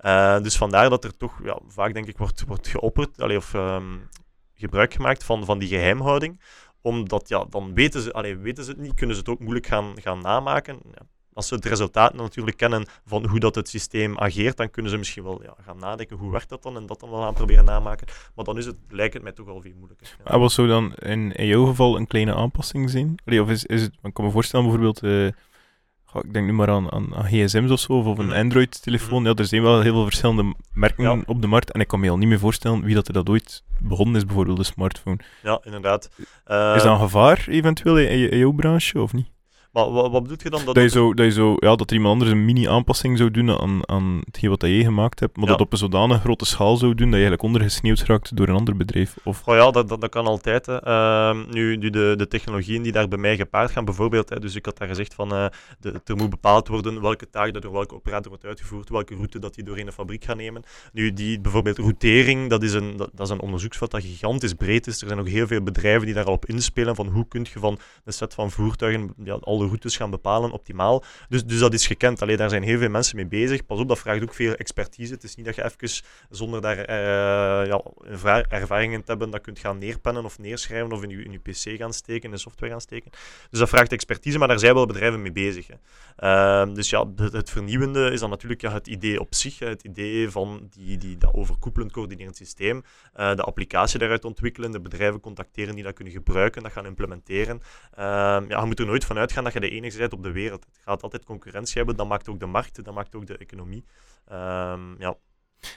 [0.06, 3.54] Uh, dus vandaar dat er toch ja, vaak, denk ik, wordt, wordt geopperd, allee, of
[3.54, 4.10] um,
[4.60, 6.40] gebruik gemaakt van, van die geheimhouding
[6.82, 9.68] omdat ja, dan weten ze, allee, weten ze het niet, kunnen ze het ook moeilijk
[9.68, 10.80] gaan, gaan namaken.
[10.94, 11.02] Ja,
[11.34, 14.98] als ze het resultaat natuurlijk kennen van hoe dat het systeem ageert, dan kunnen ze
[14.98, 17.66] misschien wel ja, gaan nadenken hoe werkt dat dan en dat dan wel aan proberen
[17.66, 18.08] namaken.
[18.36, 20.16] Maar dan is het, lijkt het mij toch al veel moeilijker.
[20.18, 20.32] Ja.
[20.32, 23.16] Ah, wat zou dan in, in jouw geval een kleine aanpassing zijn?
[23.26, 25.32] Of is, is het, ik kan me voorstellen bijvoorbeeld, uh,
[26.14, 28.36] ik denk nu maar aan, aan, aan gsm's of zo, of een mhm.
[28.36, 29.22] Android-telefoon.
[29.22, 29.30] Mhm.
[29.30, 31.22] Ja, er zijn wel heel veel verschillende merken ja.
[31.26, 33.30] op de markt en ik kan me al niet meer voorstellen wie dat er dat
[33.30, 35.18] ooit begonnen is, bijvoorbeeld de smartphone.
[35.44, 36.10] Ja, inderdaad.
[36.48, 39.28] Uh, is dat een gevaar eventueel in, in jouw branche of niet?
[39.80, 40.66] Maar wat, wat bedoel je dan?
[40.66, 43.32] Dat, dat, je zo, dat, je zo, ja, dat er iemand anders een mini-aanpassing zou
[43.32, 46.78] doen aan, aan hetgeen wat je gemaakt hebt, maar dat op een zodanig grote schaal
[46.78, 49.16] zou doen dat je eigenlijk ondergesneeuwd raakt door een ander bedrijf?
[49.24, 49.42] Of...
[49.46, 50.66] Oh ja, dat, dat, dat kan altijd.
[50.66, 50.88] Hè.
[50.88, 54.56] Uh, nu, nu de, de technologieën die daar bij mij gepaard gaan, bijvoorbeeld, hè, dus
[54.56, 55.46] ik had daar gezegd van uh,
[55.80, 59.40] de, er moet bepaald worden welke taak dat door welke operator wordt uitgevoerd, welke route
[59.40, 60.64] dat die door een fabriek gaat nemen.
[60.94, 64.88] Nu, die bijvoorbeeld routering, dat is een, dat, dat is een onderzoeksveld dat gigantisch breed
[64.88, 65.02] is.
[65.02, 68.14] Er zijn ook heel veel bedrijven die daarop inspelen van hoe kun je van een
[68.14, 71.04] set van voertuigen ja, al de routes gaan bepalen, optimaal.
[71.30, 72.22] Dus, dus dat is gekend.
[72.22, 73.66] Alleen daar zijn heel veel mensen mee bezig.
[73.66, 75.14] Pas op, dat vraagt ook veel expertise.
[75.14, 77.82] Het is niet dat je even zonder daar uh, ja,
[78.50, 81.78] ervaringen te hebben, dat kunt gaan neerpennen of neerschrijven of in je, in je PC
[81.78, 83.12] gaan steken, in software gaan steken.
[83.50, 85.68] Dus dat vraagt expertise, maar daar zijn wel bedrijven mee bezig.
[85.68, 85.76] Hè.
[86.24, 89.60] Uh, dus ja, het, vernieuwende is dan natuurlijk ja, het idee op zich.
[89.60, 92.84] Het idee van die, die, dat overkoepelend coördinerend systeem.
[93.20, 97.62] Uh, de applicatie daaruit ontwikkelen, de bedrijven contacteren die dat kunnen gebruiken, dat gaan implementeren.
[97.96, 100.66] ja, je moet er nooit van uitgaan dat je de enige bent op de wereld.
[100.66, 103.84] Het gaat altijd concurrentie hebben, dat maakt ook de markt, dat maakt ook de economie.
[104.32, 105.16] Um, ja.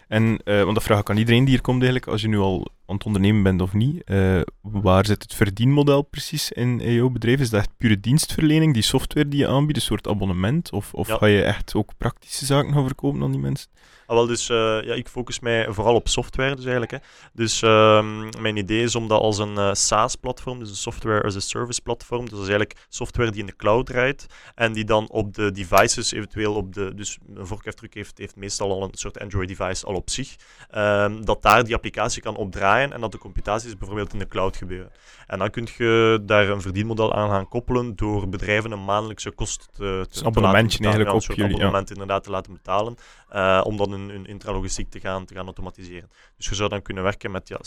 [0.08, 2.38] En, uh, want dat vraag ik aan iedereen die hier komt eigenlijk, als je nu
[2.38, 6.92] al aan het ondernemen bent of niet, uh, waar zit het verdienmodel precies in, in
[6.92, 7.40] jouw bedrijf?
[7.40, 10.72] Is dat echt pure dienstverlening, die software die je aanbiedt, een soort abonnement?
[10.72, 11.16] Of, of ja.
[11.16, 13.68] ga je echt ook praktische zaken gaan verkopen aan die mensen?
[14.06, 16.92] Ah, wel, dus uh, ja, ik focus mij vooral op software dus eigenlijk.
[16.92, 16.98] Hè.
[17.32, 18.04] Dus uh,
[18.40, 21.82] mijn idee is om dat als een uh, SaaS-platform, dus een software as a service
[21.82, 25.34] platform, dus dat is eigenlijk software die in de cloud draait en die dan op
[25.34, 27.46] de devices eventueel op de, dus een
[27.90, 30.36] heeft, heeft meestal al een soort Android device al op zich,
[30.74, 34.28] um, dat daar die applicatie kan opdraaien draaien en dat de computaties bijvoorbeeld in de
[34.28, 34.92] cloud gebeuren.
[35.26, 39.68] En dan kun je daar een verdienmodel aan gaan koppelen door bedrijven een maandelijkse kost
[39.72, 41.50] te, te, dus te laten eigenlijk ja, op een jullie.
[41.50, 41.56] Ja.
[41.56, 42.96] abonnement inderdaad te laten betalen,
[43.34, 46.10] uh, om dan hun, intralogistiek te gaan, te gaan automatiseren.
[46.36, 47.58] Dus je zou dan kunnen werken met ja,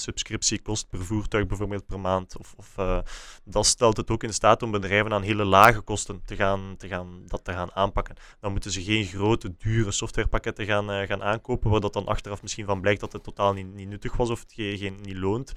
[0.89, 2.37] per voertuig bijvoorbeeld per maand.
[2.37, 2.99] Of, of uh,
[3.43, 6.87] dat stelt het ook in staat om bedrijven aan hele lage kosten te gaan, te
[6.87, 8.15] gaan, dat te gaan aanpakken.
[8.39, 12.41] Dan moeten ze geen grote, dure softwarepakketten gaan, uh, gaan aankopen, waar dat dan achteraf
[12.41, 15.17] misschien van blijkt dat het totaal niet, niet nuttig was of het geen, geen, niet
[15.17, 15.53] loont.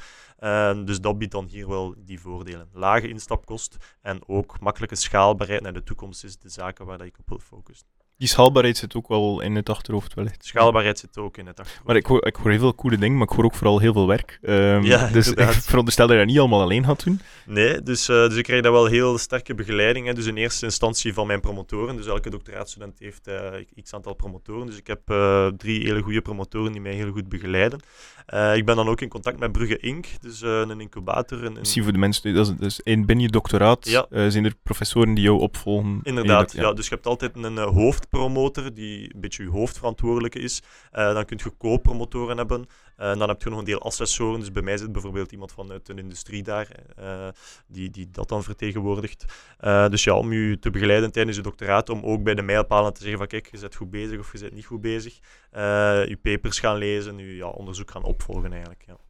[0.85, 2.68] Dus dat biedt dan hier wel die voordelen.
[2.73, 7.18] Lage instapkost en ook makkelijke schaalbaarheid naar de toekomst is de zaken waar dat ik
[7.18, 7.87] op wil focussen.
[8.18, 10.44] Die schaalbaarheid zit ook wel in het achterhoofd wellicht.
[10.44, 11.87] Schaalbaarheid zit ook in het achterhoofd.
[11.87, 13.92] Maar ik hoor, ik hoor heel veel coole dingen, maar ik hoor ook vooral heel
[13.92, 14.38] veel werk.
[14.42, 15.54] Um, ja, dus inderdaad.
[15.54, 17.20] ik veronderstel dat je dat niet allemaal alleen gaat doen.
[17.46, 20.07] Nee, dus, uh, dus ik krijg daar wel heel sterke begeleiding.
[20.07, 20.12] Hè.
[20.12, 21.96] Dus in eerste instantie van mijn promotoren.
[21.96, 24.66] Dus elke doctoraatstudent heeft uh, x aantal promotoren.
[24.66, 27.81] Dus ik heb uh, drie hele goede promotoren die mij heel goed begeleiden.
[28.54, 31.44] Ik ben dan ook in contact met Brugge Inc., dus een incubator.
[31.44, 31.52] Een.
[31.52, 34.31] Misschien voor de mensen, dat is, dus in, binnen je doctoraat ja.
[34.31, 36.00] zijn er professoren die jou opvolgen.
[36.02, 36.62] Inderdaad, ja.
[36.62, 36.72] ja.
[36.72, 37.59] Dus je hebt altijd een
[38.11, 40.62] hoofdpromotor die een beetje je hoofdverantwoordelijke is.
[40.92, 42.66] Uh, dan kun je co-promotoren hebben.
[43.01, 44.40] Uh, dan heb je nog een deel assessoren.
[44.40, 46.68] Dus bij mij zit bijvoorbeeld iemand vanuit de industrie daar,
[47.01, 47.29] uh,
[47.66, 49.25] die, die dat dan vertegenwoordigt.
[49.90, 53.01] Dus ja, om je te begeleiden tijdens je doctoraat, om ook bij de mijlpalen te
[53.01, 55.18] zeggen van kijk, je bent goed bezig of je bent niet goed bezig.
[56.09, 58.85] je papers gaan lezen, je ja, onderzoek gaan opvolgen eigenlijk.
[58.87, 59.08] Ja.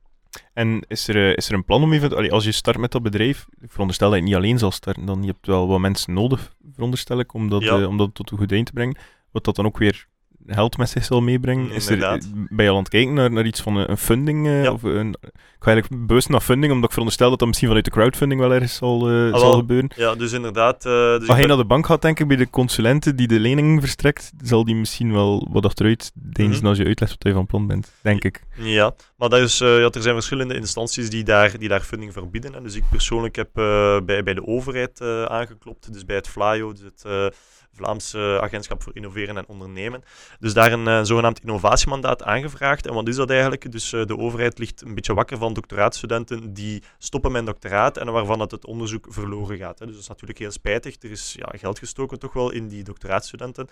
[0.53, 3.03] En is er, is er een plan om even, allee, als je start met dat
[3.03, 6.13] bedrijf, ik veronderstel dat je niet alleen zal starten, dan je hebt wel wat mensen
[6.13, 7.87] nodig, veronderstel ik, om dat, ja.
[7.87, 8.97] om dat tot een goed eind te brengen.
[9.31, 10.07] Wat dat dan ook weer
[10.55, 11.71] geld met zich zal meebrengen.
[11.71, 14.47] Is er, ben je al aan het kijken naar, naar iets van een, funding?
[14.47, 14.73] Uh, ja.
[14.73, 17.87] of een, ik ga eigenlijk bewust naar funding, omdat ik veronderstel dat dat misschien vanuit
[17.87, 19.91] de crowdfunding wel ergens zal, uh, ah, zal gebeuren.
[19.97, 20.87] Ja, dus inderdaad.
[20.87, 21.49] Uh, dus als je ben...
[21.49, 24.75] naar de bank gaat, denk ik, bij de consulenten die de lening verstrekt, zal die
[24.75, 26.49] misschien wel wat achteruit deinzen Mhm.
[26.49, 26.69] mm -hmm.
[26.69, 28.43] als je uitlegt wat je van plan bent, denk ik.
[28.57, 32.31] Ja, maar dat is, ja, er zijn verschillende instanties die daar, die daar funding voor
[32.31, 32.63] bieden.
[32.63, 37.35] Dus ik persoonlijk heb bij, bij de overheid aangeklopt, dus bij het FLAIO, dus het
[37.73, 40.03] Vlaamse Agentschap voor Innoveren en Ondernemen.
[40.41, 42.87] Dus daar een zogenaamd innovatiemandaat aangevraagd.
[42.87, 43.73] En wat is dat eigenlijk?
[43.73, 48.41] Dus de overheid ligt een beetje wakker van doctoraatstudenten die stoppen met doctoraat en waarvan
[48.41, 49.79] het, het onderzoek verloren gaat.
[49.79, 51.03] Dus dat is natuurlijk heel spijtig.
[51.03, 53.69] Er is ja, geld gestoken toch wel in die doctoraatstudenten.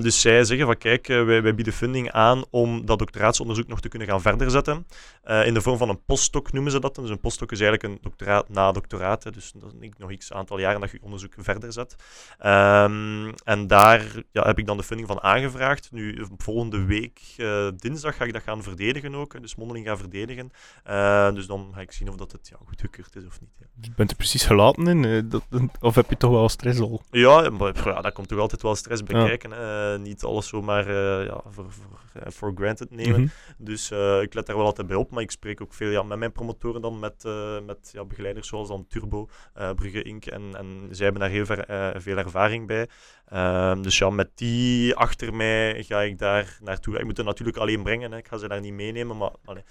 [0.00, 3.88] Dus zij zeggen van kijk, wij, wij, bieden funding aan om dat doctoraatsonderzoek nog te
[3.88, 4.59] kunnen gaan verder zetten.
[5.30, 6.94] Uh, in de vorm van een postdoc noemen ze dat.
[6.94, 9.24] Dus een postdoc is eigenlijk een doctoraat na doctoraat.
[9.24, 9.30] Hè.
[9.30, 11.96] Dus dat is nog x aantal jaren dat je onderzoek verder zet.
[12.46, 15.92] Um, en daar ja, heb ik dan de funding van aangevraagd.
[15.92, 19.40] Nu, volgende week, uh, dinsdag, ga ik dat gaan verdedigen ook.
[19.40, 20.52] Dus mondeling gaan verdedigen.
[20.88, 23.50] Uh, dus dan ga ik zien of dat het ja, goedgekeurd is of niet.
[23.58, 23.66] Ja.
[23.80, 25.02] Je bent er precies gelaten in?
[25.02, 25.42] Uh, dat,
[25.80, 27.02] of heb je toch wel stress al?
[27.10, 29.26] Ja, maar, ja daar komt toch altijd wel stress bij ja.
[29.26, 29.50] kijken.
[29.50, 29.98] Hè.
[29.98, 30.92] niet alles zomaar
[31.24, 31.42] ja,
[32.26, 33.20] voor, granted nemen.
[33.20, 33.66] Mm -hmm.
[33.66, 33.90] Dus
[34.22, 35.10] ik let daar wel altijd bij op.
[35.10, 37.24] Maar ik spreek ook veel ja, met mijn promotoren dan, met,
[37.66, 39.28] met ja, begeleiders zoals dan Turbo,
[39.74, 40.26] Brugge Inc.
[40.26, 42.88] En, en zij hebben daar heel ver, veel ervaring bij.
[43.34, 46.98] Um, dus ja, met die achter mij ga ik daar naartoe.
[46.98, 48.18] Ik moet het natuurlijk alleen brengen, hè.
[48.18, 49.30] ik ga ze daar niet meenemen, maar...
[49.44, 49.62] Allee,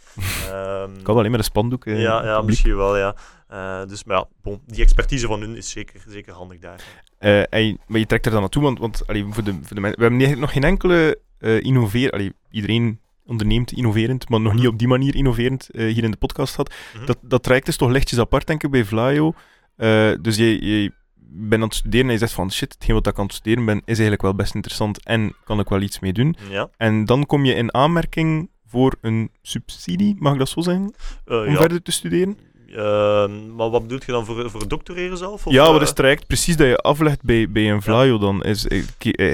[0.84, 1.86] um, kan alleen met een spandoek.
[1.86, 3.16] Ja, ja misschien wel, ja.
[3.52, 6.84] Uh, dus maar ja, bon, die expertise van hun is zeker, zeker handig daar.
[7.20, 9.82] Uh, en, maar je trekt er dan naartoe, want, want allee, voor de, voor de
[9.82, 12.12] we hebben nog geen enkele uh, innoveer...
[12.12, 16.56] Allee, iedereen onderneemt innoverend, maar nog niet op die manier innoverend hier in de podcast
[16.56, 16.74] had.
[16.94, 17.06] -hmm.
[17.06, 19.34] dat, dat traject is toch lichtjes apart, denk ik, bij Vlaio.
[20.22, 20.66] dus je...
[20.66, 20.98] je
[21.32, 23.66] ben aan het studeren en je zegt van shit, hetgeen wat ik aan het studeren
[23.66, 26.36] ben is eigenlijk wel best interessant en kan ik wel iets mee doen.
[26.50, 26.70] Ja.
[26.78, 30.94] En dan kom je in aanmerking voor een subsidie, mag ik dat zo zeggen,
[31.26, 31.56] uh, om ja.
[31.56, 32.38] verder te studeren?
[32.72, 35.48] Uh, maar wat bedoel je dan voor, voor doctoreren zelf?
[35.48, 35.82] Of, ja, wat uh...
[35.82, 38.44] is het traject precies dat je aflegt bij, bij een Vlaio dan?
[38.44, 38.86] Is, ik,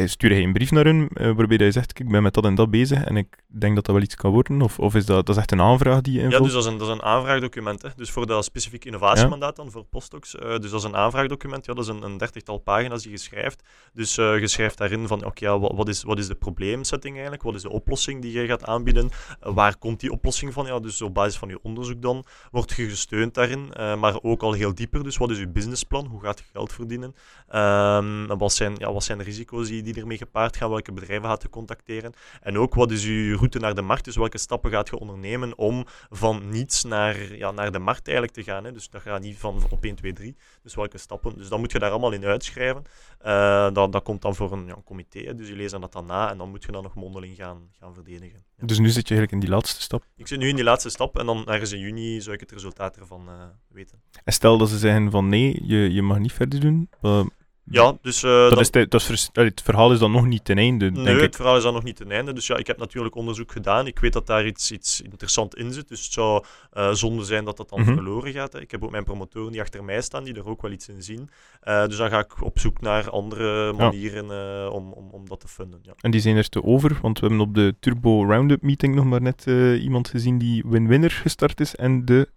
[0.06, 2.71] stuur je een brief naar hun waarbij je zegt, ik ben met dat en dat
[2.71, 4.62] bezig en ik denk dat dat wel iets kan worden?
[4.62, 6.38] Of, of is dat, dat is echt een aanvraag die je invult?
[6.38, 7.82] Ja, dus dat is een, dat is een aanvraagdocument.
[7.82, 7.89] Hè.
[7.95, 10.32] Dus voor dat specifiek innovatiemandaat dan, voor postdocs.
[10.32, 11.65] Dus dat is een aanvraagdocument.
[11.65, 13.63] Ja, dat is een, een dertigtal pagina's die je schrijft.
[13.93, 16.36] Dus uh, je schrijft daarin van, oké, okay, ja, wat, wat, is, wat is de
[16.36, 17.43] probleemsetting eigenlijk?
[17.43, 19.10] Wat is de oplossing die je gaat aanbieden?
[19.45, 20.65] Uh, waar komt die oplossing van?
[20.65, 23.73] Ja, dus op basis van je onderzoek dan wordt je gesteund daarin.
[23.99, 25.03] maar ook al heel dieper.
[25.03, 26.05] Dus wat is je businessplan?
[26.05, 27.15] Hoe gaat je geld verdienen?
[27.55, 30.69] Um, wat, zijn, ja, wat zijn de risico's die, die ermee gepaard gaan?
[30.69, 32.13] Welke bedrijven gaat je contacteren?
[32.41, 34.05] En ook wat is je route naar de markt?
[34.05, 38.38] Dus welke stappen gaat je ondernemen om van niets naar, ja, naar de markt eigenlijk
[38.38, 38.63] te gaan?
[38.63, 38.71] Hè?
[38.71, 40.35] Dus dat gaat niet van, op 1, 2, 3.
[40.63, 41.38] Dus welke stappen?
[41.38, 42.83] Dus dat moet je daar allemaal in uitschrijven.
[43.25, 45.19] Uh, dat, dat komt dan voor een, ja, comité.
[45.19, 45.35] Hè?
[45.35, 47.93] Dus je leest dat dan na en dan moet je dan nog mondeling gaan, gaan
[47.93, 48.43] verdedigen.
[48.57, 48.65] Ja.
[48.65, 50.03] Dus nu zit je eigenlijk in die laatste stap?
[50.15, 52.51] Ik zit nu in die laatste stap en dan ergens in juni zou ik het
[52.51, 54.01] resultaat ervan uh, weten.
[54.23, 56.89] En stel dat ze zeggen van nee, je, je mag niet verder doen.
[57.01, 57.25] Uh,
[57.69, 58.23] Ja, dus...
[58.23, 61.04] Uh, dat is de, dat is het verhaal is dan nog niet ten einde, nee,
[61.04, 61.21] denk ik.
[61.23, 62.34] het verhaal is dan nog niet ten einde.
[62.34, 63.88] Dus ja, ik heb natuurlijk onderzoek gedaan.
[63.88, 65.88] Ik weet dat daar iets, iets interessants in zit.
[65.88, 67.93] Dus het zou uh, zonde zijn dat dat dan Mhm.
[67.93, 68.54] verloren gaat.
[68.54, 68.62] Hè.
[68.62, 71.04] Ik heb ook mijn promotoren die achter mij staan, die er ook wel iets in
[71.04, 71.30] zien.
[71.63, 75.47] Uh, dus dan ga ik op zoek naar andere manieren om, om, om dat te
[75.47, 75.80] vinden.
[75.84, 75.93] Ja.
[76.01, 79.06] En die zijn er te over, want we hebben op de Turbo Roundup meeting nog
[79.06, 79.45] maar net
[79.82, 81.75] iemand gezien die win-winner gestart is.
[81.75, 82.30] En de,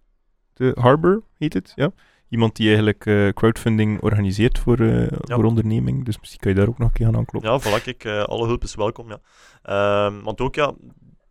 [0.53, 1.91] de Harbor heet het, ja.
[2.29, 5.35] Iemand die eigenlijk uh, crowdfunding organiseert voor, uh, ja.
[5.35, 6.05] voor onderneming.
[6.05, 7.51] Dus misschien kan je daar ook nog een keer aan aankloppen.
[7.51, 9.09] Ja, voilà, ik, uh, alle hulp is welkom.
[9.09, 9.19] Ja.
[10.09, 10.73] Uh, want ook, ja,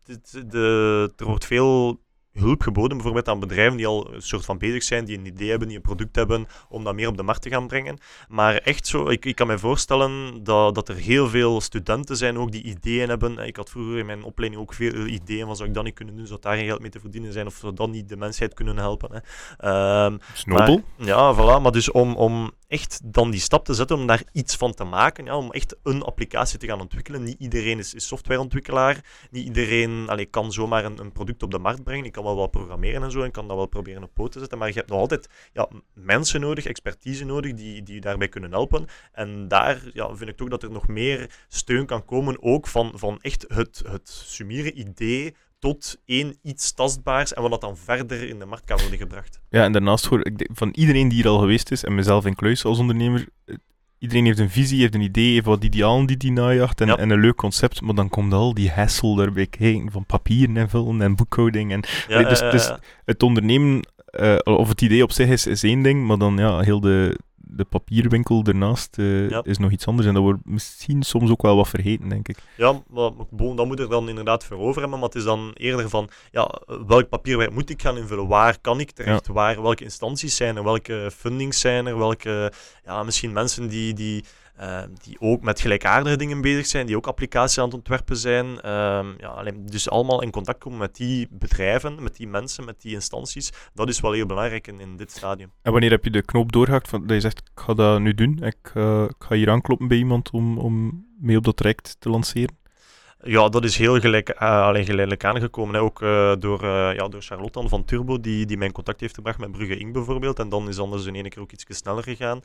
[0.05, 2.01] dit, de, er wordt veel
[2.38, 5.51] hulp geboden, bijvoorbeeld aan bedrijven die al een soort van bezig zijn, die een idee
[5.51, 7.98] hebben, die een product hebben, om dat meer op de markt te gaan brengen.
[8.29, 12.38] Maar echt zo, ik, ik kan me voorstellen dat, dat er heel veel studenten zijn
[12.38, 13.38] ook die ideeën hebben.
[13.38, 16.16] Ik had vroeger in mijn opleiding ook veel ideeën van zou ik dat niet kunnen
[16.16, 18.55] doen, zou daar geen geld mee te verdienen zijn, of zou dat niet de mensheid
[18.55, 19.22] kunnen helpen.
[19.57, 20.05] Hè.
[20.05, 20.83] Um, Snobel.
[20.96, 21.62] Ja, voilà.
[21.62, 24.85] Maar dus om, om echt dan die stap te zetten om daar iets van te
[24.85, 27.22] maken, ja, om echt een applicatie te gaan ontwikkelen.
[27.22, 31.59] Niet iedereen is, is softwareontwikkelaar, niet iedereen allee, kan zomaar een, een product op de
[31.59, 32.05] markt brengen.
[32.05, 34.59] Ik kan wel programmeren en zo en kan dat wel proberen op poot te zetten,
[34.59, 38.51] maar je hebt nog altijd ja, mensen nodig, expertise nodig, die, die je daarbij kunnen
[38.51, 38.87] helpen.
[39.12, 42.93] En daar ja, vind ik toch dat er nog meer steun kan komen, ook van,
[42.95, 48.29] van echt het, het summere idee tot één iets tastbaars en wat dat dan verder
[48.29, 49.41] in de markt kan worden gebracht.
[49.51, 52.37] Ja, en daarnaast hoor ik van iedereen die hier al geweest is, en mezelf in
[52.38, 53.29] als ondernemer,
[53.99, 56.97] iedereen heeft een visie, heeft een idee, heeft wat idealen die die najaagt en, Ja.
[56.97, 60.69] en een leuk concept, maar dan komt al die hassle daarbij kijken van papieren en
[60.69, 61.73] vullen en boekhouding.
[61.73, 62.73] En, Ja, Allee, dus, dus
[63.05, 66.61] het ondernemen, eh, of het idee op zich is, is één ding, maar dan ja,
[66.61, 67.19] heel de,
[67.51, 69.41] de papierwinkel ernaast eh, Ja.
[69.45, 70.09] is nog iets anders.
[70.09, 72.39] En dat wordt misschien soms ook wel wat vergeten, denk ik.
[72.57, 74.99] Ja, maar bon, dat moet er dan inderdaad voor over hebben.
[74.99, 78.27] Maar het is dan eerder van, ja, welk papierwerk moet ik gaan invullen?
[78.27, 79.27] Waar kan ik terecht?
[79.27, 80.65] Waar, welke instanties zijn er?
[80.65, 81.99] Welke fundings zijn er?
[81.99, 82.53] Welke,
[82.85, 84.25] ja, misschien mensen die, die,
[84.61, 88.47] uh, die ook met gelijkaardige dingen bezig zijn, die ook applicaties aan het ontwerpen zijn.
[88.47, 88.61] Uh,
[89.18, 92.94] ja, alleen, dus allemaal in contact komen met die bedrijven, met die mensen, met die
[92.94, 93.53] instanties.
[93.75, 95.53] Dat is wel heel belangrijk in, dit stadium.
[95.62, 98.14] En wanneer heb je de knoop doorgehakt van, dat je zegt, ik ga dat nu
[98.14, 101.97] doen, ik, uh, ik ga hier aankloppen bij iemand om, om mee op dat traject
[101.99, 102.57] te lanceren?
[103.23, 105.75] Ja, dat is heel uh, alleen geleidelijk aangekomen.
[105.75, 105.81] Hè.
[105.81, 109.15] Ook uh, door, uh, ja, door Charlotte van Turbo, die, die mij in contact heeft
[109.15, 109.93] gebracht met Brugge Inc.
[109.93, 110.39] bijvoorbeeld.
[110.39, 112.43] En dan is anders in één keer ook iets sneller gegaan.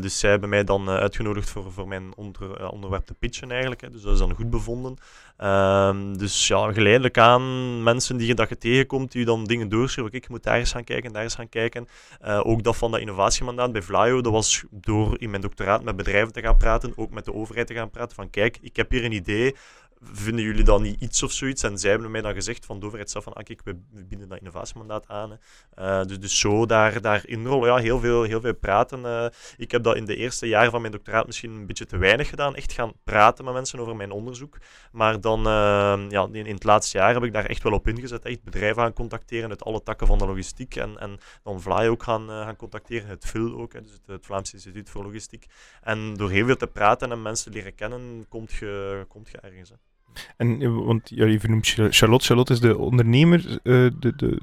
[0.00, 3.80] dus zij hebben mij dan uitgenodigd voor, voor mijn onder, onderwerp te pitchen eigenlijk.
[3.80, 3.90] Hè.
[3.90, 4.96] Dus dat is dan goed bevonden.
[5.36, 10.14] Ehm, dus ja, geleidelijk aan mensen die je, dat je tegenkomt, die dan dingen doorschrijven.
[10.14, 11.88] Ik moet daar eens gaan kijken, daar eens gaan kijken.
[12.42, 16.32] ook dat van dat innovatiemandaat bij Vlaio, dat was door in mijn doctoraat met bedrijven
[16.32, 18.16] te gaan praten, ook met de overheid te gaan praten.
[18.16, 19.54] Van kijk, ik heb hier een idee
[20.00, 21.62] vinden jullie dan niet iets of zoiets?
[21.62, 23.76] En zij hebben mij dan gezegd van de overheid zelf van, ah, kijk, we,
[24.08, 25.38] bieden dat innovatiemandaat aan.
[25.78, 29.00] Uh, dus, dus zo daar, daar inrollen, ja, heel veel, heel veel praten.
[29.00, 31.96] Uh, ik heb dat in de eerste jaren van mijn doctoraat misschien een beetje te
[31.96, 34.58] weinig gedaan, echt gaan praten met mensen over mijn onderzoek.
[34.92, 38.24] Maar dan, uh, ja, in, het laatste jaar heb ik daar echt wel op ingezet,
[38.24, 42.02] echt bedrijven gaan contacteren uit alle takken van de logistiek en, en dan Vlaai ook
[42.02, 45.46] gaan, gaan contacteren, het VIL ook, hè, dus het, Vlaams Instituut voor Logistiek.
[45.82, 49.72] En door heel veel te praten en mensen leren kennen, komt je, komt je ergens.
[50.36, 52.26] En, want ja, je vernoemt Charlotte.
[52.26, 54.40] Charlotte is de ondernemer, uh, de, de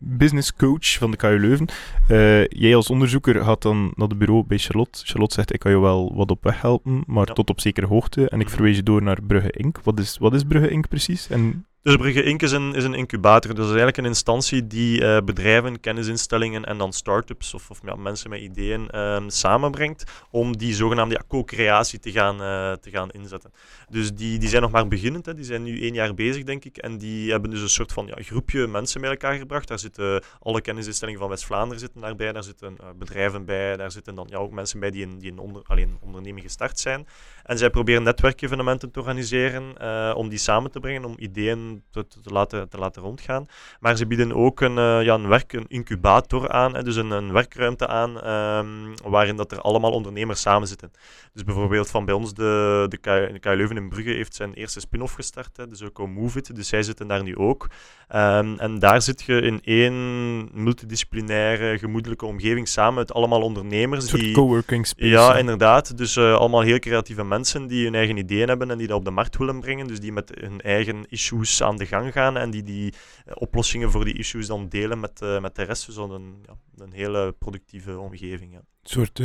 [0.00, 1.68] business coach van de KU Leuven.
[2.10, 5.00] Uh, jij als onderzoeker gaat dan naar het bureau bij Charlotte.
[5.04, 7.32] Charlotte zegt, ik kan je wel wat op weg helpen, maar ja.
[7.32, 8.28] tot op zekere hoogte.
[8.28, 9.78] En ik verwijs je door naar Brugge Inc.
[9.82, 10.88] Wat is, wat is Brugge Inc.
[10.88, 11.28] precies?
[11.28, 12.42] En dus Brugge Inc.
[12.42, 13.54] is een, incubator.
[13.54, 17.94] Dus is eigenlijk een instantie die uh, bedrijven, kennisinstellingen en dan start-ups of, of ja,
[17.94, 23.10] mensen met ideeën um, samenbrengt om die zogenaamde ja, co-creatie te, gaan, uh, te gaan
[23.10, 23.52] inzetten.
[23.88, 25.26] Dus die, die zijn nog maar beginnend.
[25.26, 25.34] Hè.
[25.34, 26.76] Die zijn nu één jaar bezig, denk ik.
[26.76, 29.68] En die hebben dus een soort van ja, groepje mensen bij elkaar gebracht.
[29.68, 32.32] Daar zitten alle kennisinstellingen van West-Vlaanderen zitten daarbij.
[32.32, 33.76] Daar zitten uh, bedrijven bij.
[33.76, 37.06] Daar zitten dan ja, ook mensen bij die een, die een alleen onderneming gestart zijn.
[37.42, 42.30] En zij proberen netwerkevenementen te organiseren om die samen te brengen, om ideeën te, te,
[42.30, 43.46] laten, te laten rondgaan.
[43.80, 47.10] Maar ze bieden ook een, uh, ja, een werk, een incubator aan, hè, dus een,
[47.10, 50.90] een werkruimte aan, um, waarin dat er allemaal ondernemers samen zitten.
[51.32, 54.54] Dus bijvoorbeeld van bij ons, de, de, KU, de KU Leuven in Brugge heeft zijn
[54.54, 57.68] eerste spin-off gestart, hè, dus ook Move It, dus zij zitten daar nu ook.
[58.14, 64.02] Um, en daar zit je in één multidisciplinaire, gemoedelijke omgeving samen met allemaal ondernemers.
[64.02, 65.08] Een soort die, coworking space.
[65.08, 65.96] Ja, inderdaad.
[65.96, 69.04] Dus uh, allemaal heel creatieve mensen die hun eigen ideeën hebben en die dat op
[69.04, 69.86] de markt willen brengen.
[69.86, 72.92] Dus die met hun eigen issues aan de gang gaan en die die
[73.26, 75.86] uh, oplossingen voor die issues dan delen met, uh, met de rest.
[75.86, 78.52] Dus een, ja, een hele productieve omgeving.
[78.52, 78.58] Ja.
[78.58, 79.20] Een soort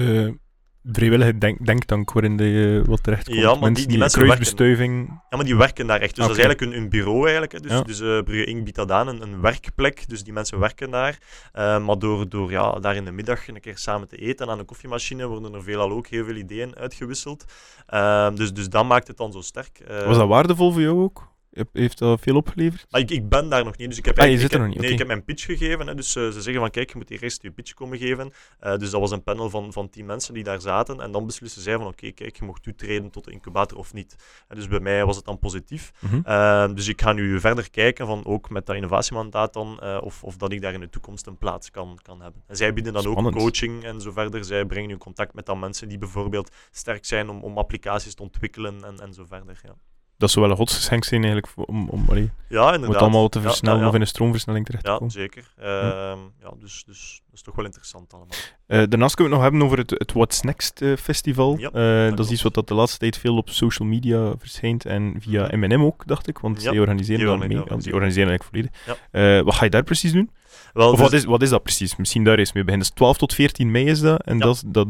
[0.91, 3.38] vrijwillige denk denktank waarin je wat terecht komt.
[3.39, 5.08] Ja, maar die- mensen die mensen kruisbestuiving.
[5.30, 6.15] Ja, maar die werken daar echt.
[6.15, 7.52] Dus dat is eigenlijk een, een bureau eigenlijk.
[7.52, 7.60] Hè.
[7.60, 7.82] Dus, Ja.
[7.82, 8.63] dus eh, Brugge Inc.
[8.63, 10.10] biedt dat aan, een, een werkplek.
[10.10, 11.17] Dus die mensen werken daar.
[11.54, 14.52] Eh, maar door, door ja, daar in de middag een keer samen te eten en
[14.52, 17.45] aan een koffiemachine worden er veelal ook heel veel ideeën uitgewisseld.
[17.86, 19.80] Eh, dus, dus dat maakt het dan zo sterk.
[19.80, 21.34] Eh, Was dat waardevol voor jou ook?
[21.72, 22.86] Heeft dat veel opgeleverd?
[22.89, 24.68] Maar ik, ik ben daar nog niet, dus ik heb, Ah, je zit er nog
[24.68, 25.88] niet, Nee, ik heb mijn pitch gegeven.
[25.88, 28.34] Hè, dus eh, ze zeggen van, kijk, je moet hier eerst je pitch komen geven.
[28.60, 31.02] Eh, dus dat was een panel van, van tien mensen die daar zaten.
[31.02, 34.15] En dan beslissen zij van, oké, kijk, je mocht toetreden tot de incubator of niet.
[34.48, 35.91] En dus bij mij was het dan positief.
[36.00, 36.20] Mhm.
[36.24, 40.38] Eh, dus ik ga nu verder kijken, van, ook met dat innovatiemandaat dan, of, of
[40.38, 42.44] dat ik daar in de toekomst een plaats kan, kan hebben.
[42.48, 43.36] En zij bieden dan Spannend.
[43.36, 44.46] ook coaching en zo verder.
[44.46, 48.22] Zij brengen nu contact met dan mensen die bijvoorbeeld sterk zijn om, om applicaties te
[48.22, 49.60] ontwikkelen en, en zo verder.
[49.63, 49.76] Ja,
[50.17, 52.89] Dat zou wel een godsgeschenk zijn eigenlijk, om, om, allee, ja inderdaad.
[52.93, 53.89] het allemaal te Ja, versnellen ja, ja.
[53.89, 55.12] of in een stroomversnelling terecht te Ja, komen.
[55.12, 55.54] zeker.
[55.58, 58.38] Ehm, ja, dus, dus dat is toch wel interessant allemaal.
[58.67, 61.58] Eh, daarnaast kunnen we het nog hebben over het, het What's Next eh, festival.
[61.58, 65.15] Eh, dat is iets wat dat de laatste tijd veel op social media verschijnt en
[65.19, 65.49] via.
[65.56, 67.49] M&M ook, dacht ik, want Ja, die organiseren dat mee.
[67.49, 68.71] ja, Ja, die organiseren eigenlijk
[69.12, 69.43] volledig.
[69.45, 70.30] Wat ga je daar precies doen?
[70.73, 71.95] Wel, Of dus- wat is, wat is dat precies?
[71.95, 72.88] Misschien daar eens mee beginnen.
[72.88, 74.21] Dus 12 tot 14 mei is dat.
[74.23, 74.88] En dat, dat,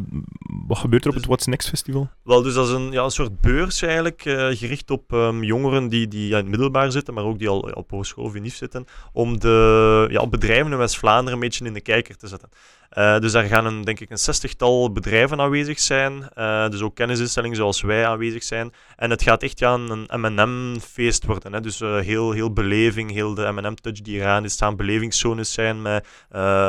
[0.68, 2.10] wat gebeurt er op Dus- het What's Next festival?
[2.24, 4.22] Wel, dus dat is een, ja, een soort beurs eigenlijk,
[4.58, 7.60] gericht op ehm, jongeren die, die ja, in het middelbaar zitten, maar ook die al
[7.60, 11.82] op hogeschool of unief zitten, om de ja, bedrijven in West-Vlaanderen een beetje in de
[11.82, 12.50] kijker te zetten.
[12.96, 16.96] Eh, dus daar gaan een, denk ik een zestigtal bedrijven aanwezig zijn, eh, dus ook
[16.96, 18.74] kennisinstellingen zoals wij aanwezig zijn.
[18.96, 21.54] En het gaat echt ja, een M&M-feest worden.
[21.54, 21.60] Hè?
[21.62, 24.54] Dus eh, heel, heel beleving, heel de M&M-touch die eraan is.
[24.54, 26.08] Staan belevingszones zijn met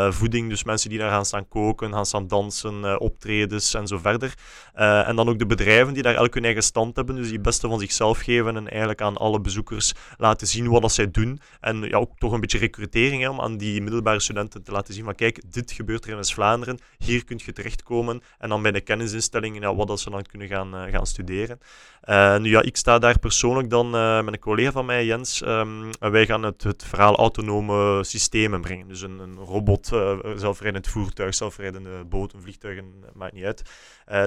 [0.08, 4.34] voeding, dus mensen die daar gaan staan koken, gaan staan dansen, optredens en zo verder.
[4.74, 7.42] En dan ook de bedrijven die daar elk hun eigen stand hebben, dus die het
[7.42, 11.40] beste van zichzelf geven en eigenlijk aan alle bezoekers laten zien wat dat zij doen.
[11.60, 14.94] En ja, ook toch een beetje recrutering hè, om aan die middelbare studenten te laten
[14.94, 18.22] zien van kijk, dit gebeurt er in West-Vlaanderen, hier kun je terechtkomen.
[18.38, 21.60] En dan bij de kennisinstellingen, ja, wat dat ze dan kunnen gaan, eh, gaan studeren.
[22.06, 25.90] Eh, ja, ik sta daar persoonlijk dan eh, met een collega van mij, Jens, ehm,
[25.98, 28.88] wij gaan het, het verhaal autonome systemen brengen.
[28.88, 33.44] Dus een, een robot, eh, zelfrijdend voertuig, zelfrijdende boot, een vliegtuig, en, eh, maakt niet
[33.44, 33.62] uit.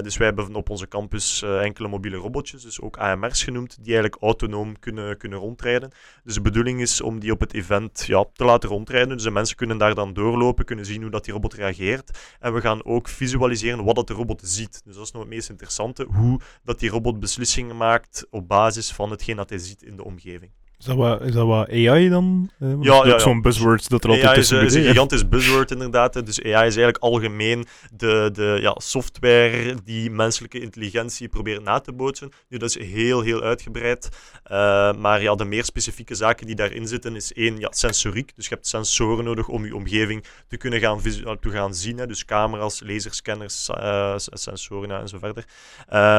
[0.02, 4.22] Dus wij hebben op onze campus enkele mobiele robotjes, dus ook AMR's genoemd, die eigenlijk
[4.22, 5.90] autonoom kunnen, kunnen rondrijden.
[6.24, 9.08] Dus de bedoeling is om die op het event ja, te laten rondrijden.
[9.16, 12.18] Dus de mensen kunnen daar dan doorlopen, kunnen zien hoe dat die robot reageert.
[12.40, 14.82] En we gaan ook visualiseren wat dat de robot ziet.
[14.84, 18.92] Dus dat is nog het meest interessante, hoe dat die robot beslissingen maakt op basis
[18.92, 20.52] van hetgeen dat hij ziet in de omgeving.
[20.80, 22.50] Is dat wat, is dat wat AI dan?
[22.58, 23.18] Eh, Ja.
[23.18, 26.12] Zo'n buzzwords dat er altijd AI is, tussen eh, is een gigantisch buzzword inderdaad.
[26.26, 27.66] Dus AI is eigenlijk algemeen
[27.96, 32.30] de, de ja, software die menselijke intelligentie probeert na te bootsen.
[32.48, 34.08] Nu, dat is heel, heel uitgebreid.
[34.44, 38.32] Eh, maar ja, de meer specifieke zaken die daarin zitten is één, ja, sensoriek.
[38.36, 41.00] Dus je hebt sensoren nodig om je omgeving te kunnen gaan,
[41.40, 41.98] te gaan zien.
[41.98, 42.06] Hè.
[42.06, 43.64] Dus camera's, laserscanners,
[44.16, 45.44] s- sensoren en zo verder.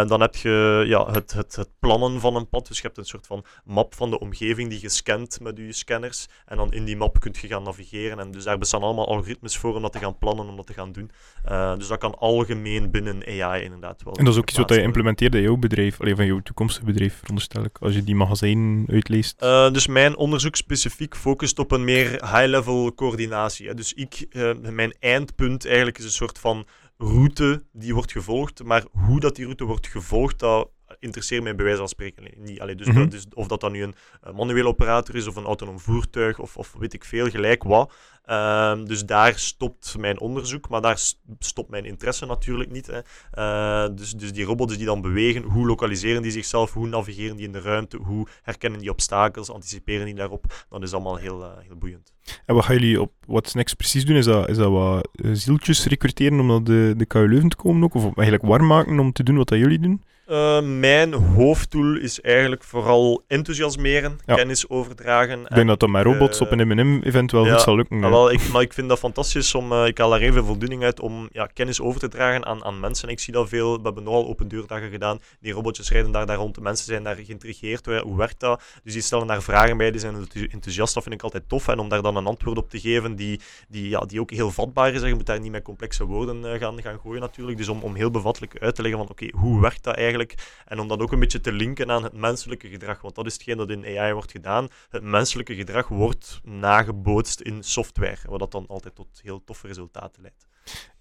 [0.07, 2.67] Dan heb je ja, het, het, het plannen van een pad.
[2.67, 5.73] Dus je hebt een soort van map van de omgeving die je scant met je
[5.73, 6.27] scanners.
[6.45, 8.19] En dan in die map kun je gaan navigeren.
[8.19, 10.73] En dus daar bestaan allemaal algoritmes voor om dat te gaan plannen, om dat te
[10.73, 11.11] gaan doen.
[11.43, 14.13] Eh, dus dat kan algemeen binnen AI inderdaad wel.
[14.13, 16.85] En dat is ook iets wat je implementeert in jouw bedrijf, alleen van jouw toekomstige
[16.85, 19.41] bedrijf, veronderstel ik, als je die magazijn uitleest.
[19.41, 23.67] Eh, dus mijn onderzoek specifiek focust op een meer high-level coördinatie.
[23.67, 23.73] Hè.
[23.73, 26.65] Dus ik, eh, mijn eindpunt eigenlijk is een soort van
[26.97, 28.63] route die wordt gevolgd.
[28.63, 30.69] Maar hoe dat die route wordt gevolgd, dat
[31.01, 32.59] interesseert mij bij wijze van spreken niet.
[32.59, 32.99] Allee, dus, Mhm.
[32.99, 36.39] dat, dus of dat dan nu een eh, manuele operator is of een autonoom voertuig
[36.39, 37.93] of, of weet ik veel, gelijk wat.
[38.25, 40.99] Ehm, dus daar stopt mijn onderzoek, maar daar
[41.39, 42.87] stopt mijn interesse natuurlijk niet.
[42.87, 42.99] Hè.
[43.31, 47.45] Eh, dus, dus die robots die dan bewegen, hoe lokaliseren die zichzelf, hoe navigeren die
[47.45, 51.49] in de ruimte, hoe herkennen die obstakels, anticiperen die daarop, dat is allemaal heel, eh,
[51.67, 52.13] heel boeiend.
[52.45, 54.15] En wat gaan jullie op What's Next precies doen?
[54.15, 57.55] Is dat, is dat wat eh, zieltjes recruteren om naar de, de KU Leuven te
[57.55, 57.93] komen ook?
[57.93, 60.01] Of eigenlijk warm maken om te doen wat dat jullie doen?
[60.31, 64.35] Eh, mijn hoofddoel is eigenlijk vooral enthousiasmeren, Ja.
[64.35, 65.41] kennis overdragen.
[65.41, 68.03] Ik denk dat dat met robots op een M&M-event wel goed zal lukken.
[68.03, 70.99] Ah, ik, maar ik vind dat fantastisch om, eh, ik haal daar veel voldoening uit
[70.99, 73.09] om ja, kennis over te dragen aan, aan mensen.
[73.09, 76.55] Ik zie dat veel, we hebben nogal open deurdagen gedaan, die robotjes rijden daar, rond,
[76.55, 78.63] de mensen zijn daar geïntrigeerd, hoe, hoe werkt dat?
[78.83, 81.67] Dus die stellen daar vragen bij, die zijn enthousiast, dat vind ik altijd tof.
[81.67, 84.51] En om daar dan een antwoord op te geven die, die, ja, die ook heel
[84.51, 87.57] vatbaar is, je moet daar niet met complexe woorden eh, gaan, gaan gooien natuurlijk.
[87.57, 90.35] Dus om, om heel bevattelijk uit te leggen van oké, hoe werkt dat eigenlijk?
[90.65, 93.33] En om dat ook een beetje te linken aan het menselijke gedrag, want dat is
[93.33, 94.67] hetgeen dat in AI wordt gedaan.
[94.89, 100.21] Het menselijke gedrag wordt nagebootst in software, wat dat dan altijd tot heel toffe resultaten
[100.21, 100.47] leidt.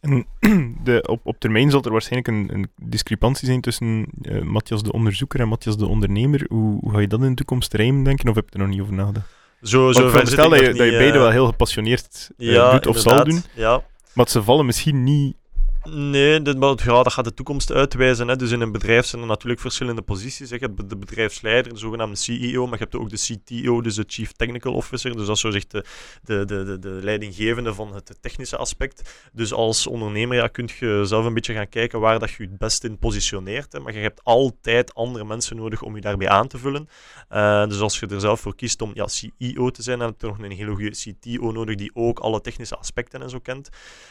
[0.00, 0.26] En
[0.84, 4.92] de, op, op termijn zal er waarschijnlijk een, een discrepantie zijn tussen eh, Matthias de
[4.92, 6.46] onderzoeker en Matthias de ondernemer.
[6.48, 8.28] Hoe, hoe ga je dat in de toekomst rijmen, denken?
[8.28, 9.38] Of heb je er nog niet over nagedacht?
[9.62, 12.86] Zo, ik veronderstel dat je, dat je beide eh, wel heel gepassioneerd eh, ja, doet
[12.86, 13.42] of zal doen.
[13.54, 13.82] Ja,
[14.12, 15.36] Maar ze vallen misschien niet
[15.84, 18.28] Nee, dit, dat gaat de toekomst uitwijzen.
[18.28, 18.36] Hè.
[18.36, 20.48] Dus in een bedrijf zijn er natuurlijk verschillende posities.
[20.48, 24.04] Je hebt de bedrijfsleider, de zogenaamde CEO, maar je hebt ook de CTO, dus de
[24.06, 25.16] Chief Technical Officer.
[25.16, 25.84] Dus dat is zo zegt de,
[26.22, 29.28] de, de, de, leidinggevende van het technische aspect.
[29.32, 32.58] Dus als ondernemer ja, kun je zelf een beetje gaan kijken waar dat je het
[32.58, 33.72] best in positioneert.
[33.72, 33.80] Hè.
[33.80, 36.88] Maar je hebt altijd andere mensen nodig om je daarbij aan te vullen.
[37.30, 40.20] Uh, dus als je er zelf voor kiest om ja, CEO te zijn, dan heb
[40.20, 43.68] je nog een hele goede CTO nodig die ook alle technische aspecten en zo kent.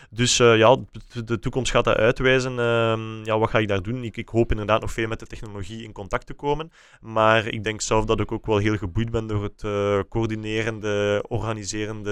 [0.09, 0.77] Dus uh, ja,
[1.25, 2.51] de toekomst gaat dat uitwijzen.
[2.51, 4.03] Uh, ja, wat ga ik daar doen?
[4.03, 6.71] Ik, ik, hoop inderdaad nog veel met de technologie in contact te komen.
[7.01, 11.23] Maar ik denk zelf dat ik ook wel heel geboeid ben door het uh, coördinerende,
[11.27, 12.11] organiserende,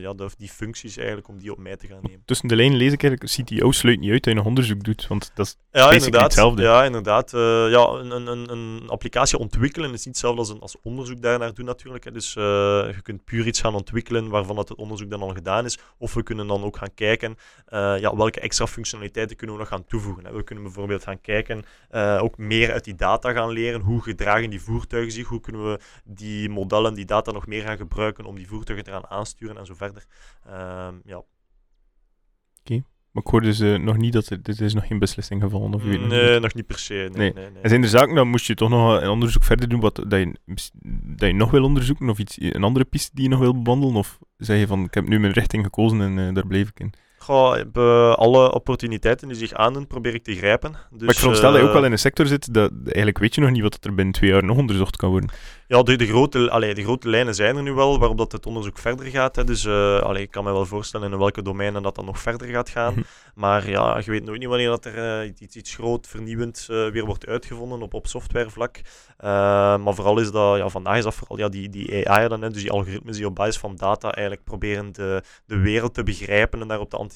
[0.00, 2.22] ja, de, die functies eigenlijk, om die op mij te gaan nemen.
[2.24, 5.06] Tussen de lijnen lees ik eigenlijk, CTO sluit niet uit dat je nog onderzoek doet,
[5.06, 6.62] want dat is ja, inderdaad, hetzelfde.
[6.62, 7.32] Ja, inderdaad.
[7.32, 11.54] Uh, ja, een, een, een, applicatie ontwikkelen is niet hetzelfde als, een, als onderzoek daarnaar
[11.54, 12.04] doen natuurlijk.
[12.04, 12.10] Hè.
[12.10, 12.44] Dus uh,
[12.94, 15.78] je kunt puur iets gaan ontwikkelen waarvan het onderzoek dan al gedaan is.
[15.98, 17.36] Of we kunnen dan ook gaan kijken
[18.00, 20.34] ja, welke extra functionaliteiten kunnen we nog gaan toevoegen.
[20.36, 23.80] We kunnen bijvoorbeeld gaan kijken, uh, ook meer uit die data gaan leren.
[23.80, 25.28] Hoe gedragen die voertuigen zich?
[25.28, 29.06] Hoe kunnen we die modellen, die data nog meer gaan gebruiken om die voertuigen eraan
[29.06, 30.04] aansturen en zo verder.
[30.46, 31.22] Uh, ja.
[32.60, 32.82] Oké.
[33.12, 35.74] Maar ik hoorde dus uh, nog niet dat er, dit is nog geen beslissing gevallen.
[35.74, 36.94] Of nee, nog, nog niet per se.
[36.94, 37.32] Nee, nee.
[37.32, 37.62] Nee, nee.
[37.62, 40.18] En zijn er zaken, dan moest je toch nog een onderzoek verder doen, wat, dat,
[40.18, 40.34] je,
[41.02, 43.94] dat je nog wil onderzoeken, of iets, een andere piste die je nog wil bewandelen?
[43.94, 46.80] Of zeg je van, ik heb nu mijn richting gekozen en uh, daar bleef ik
[46.80, 46.92] in?
[47.26, 50.72] Goh, alle opportuniteiten die zich aandoen, probeer ik te grijpen.
[50.72, 53.34] Dus, maar ik veronderstel dat je ook wel in een sector zit, dat eigenlijk weet
[53.34, 55.30] je nog niet wat er binnen twee jaar nog onderzocht kan worden.
[55.68, 58.46] Ja, de, de, grote, allee, de grote lijnen zijn er nu wel, waarop dat het
[58.46, 59.36] onderzoek verder gaat.
[59.36, 59.44] Hè.
[59.44, 62.48] Dus uh, allee, ik kan me wel voorstellen in welke domeinen dat dan nog verder
[62.48, 62.92] gaat gaan.
[62.92, 63.02] Mhm.
[63.34, 66.88] Maar ja, je weet nooit niet wanneer dat er uh, iets, iets groot, vernieuwend uh,
[66.88, 68.80] weer wordt uitgevonden op, op softwarevlak.
[69.82, 72.50] maar vooral is dat, ja, vandaag is dat vooral ja, die, die AI dan, hè,
[72.50, 76.60] dus die algoritmes die op basis van data eigenlijk proberen de, de wereld te begrijpen
[76.60, 77.15] en daarop te anticiperen.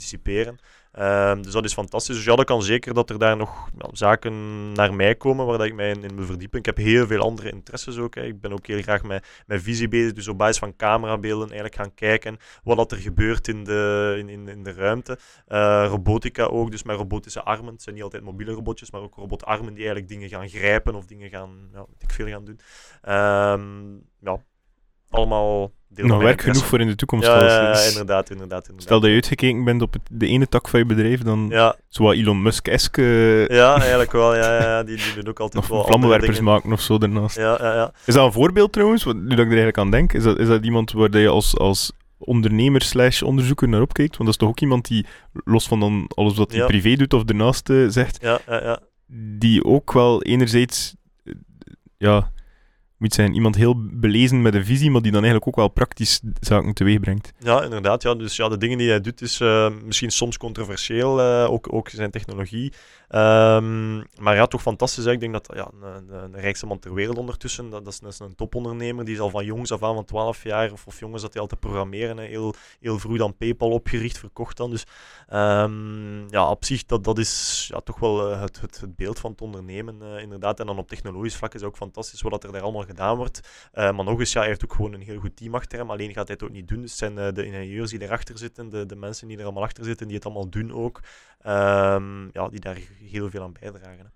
[0.93, 2.17] Ehm, dus dat is fantastisch.
[2.17, 5.67] Dus ja, dat kan zeker dat er daar nog zaken naar mij komen waar dat
[5.67, 6.59] ik mij in, in verdiepen.
[6.59, 8.15] Ik heb heel veel andere interesses ook.
[8.15, 8.23] Hè.
[8.23, 10.13] Ik ben ook heel graag met, met visie bezig.
[10.13, 14.49] Dus op basis van camerabeelden eigenlijk gaan kijken wat dat er gebeurt in de, in,
[14.49, 15.19] in, de ruimte.
[15.49, 17.73] Uh, robotica ook, dus met robotische armen.
[17.73, 21.07] Het zijn niet altijd mobiele robotjes, maar ook robotarmen die eigenlijk dingen gaan grijpen of
[21.07, 22.61] dingen gaan, ja, weet ik veel gaan doen.
[23.15, 24.43] Um, ja,
[25.11, 27.27] allemaal nog werk genoeg voor in de toekomst.
[27.27, 27.49] Ja, ja,
[27.89, 30.87] inderdaad, inderdaad, inderdaad, Stel dat je uitgekeken bent op het, de ene tak van je
[30.87, 31.77] bedrijf, dan ja.
[31.89, 33.03] zo Elon Musk-eske...
[33.03, 34.37] Uh, ja, eigenlijk wel.
[34.37, 37.37] Ja, ja, die, die doen ook altijd nog wel vlammenwerpers maken of zo daarnaast.
[37.37, 37.93] Ja, ja, ja.
[38.05, 40.13] Is dat een voorbeeld trouwens, wat, nu dat ik er eigenlijk aan denk?
[40.13, 44.17] Is dat, is dat iemand waar je als, als ondernemer slash onderzoeker naar opkijkt?
[44.17, 45.07] Want dat is toch ook iemand die,
[45.45, 48.79] los van dan alles wat hij privé doet of daarnaast uh, zegt, ja, ja, ja.
[49.39, 50.95] die ook wel enerzijds...
[51.97, 52.31] Ja,
[53.01, 56.21] moet zijn iemand heel belezen met een visie, maar die dan eigenlijk ook wel praktisch
[56.41, 57.33] zaken teweeg brengt.
[57.39, 58.03] Ja, inderdaad.
[58.03, 58.15] Ja.
[58.15, 61.89] Dus ja, de dingen die hij doet is uh, misschien soms controversieel, uh, ook, ook
[61.89, 62.73] zijn technologie.
[63.15, 65.05] Um, maar ja, toch fantastisch.
[65.05, 65.11] Hè.
[65.11, 68.35] Ik denk dat ja, een, een, rijkste man ter wereld ondertussen, dat, dat, is, een
[68.35, 71.33] topondernemer, die is al van jongs af aan, van 12 jaar of, of jongens, dat
[71.33, 72.19] hij al te programmeren.
[72.19, 74.71] Heel, heel vroeg dan PayPal opgericht, verkocht dan.
[74.71, 74.85] Dus
[75.33, 79.31] um, ja, op zich, dat, dat is ja, toch wel uh, het, het, beeld van
[79.31, 80.61] het ondernemen, inderdaad.
[80.61, 83.41] En dan op technologisch vlak is ook fantastisch wat er daar allemaal gedaan wordt.
[83.75, 85.91] Uh, maar nog eens, ja, hij heeft ook gewoon een heel goed team achter hem.
[85.91, 86.81] Alleen gaat hij het ook niet doen.
[86.81, 90.07] Dus zijn de ingenieurs die erachter zitten, de, de mensen die er allemaal achter zitten,
[90.07, 91.01] die het allemaal doen ook.
[91.47, 94.13] Um, ja, die daar heel veel aan bijdragen.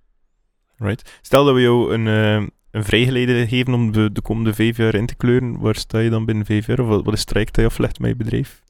[0.76, 1.18] Right.
[1.22, 4.95] Stel dat we jou een, uh, een vrijgeleide geven om de, de komende vijf jaar
[4.95, 5.59] in te kleuren.
[5.59, 6.68] Waar sta je dan binnen vijf?
[6.68, 8.62] Of wat, is het traject dat je aflegt met je bedrijf?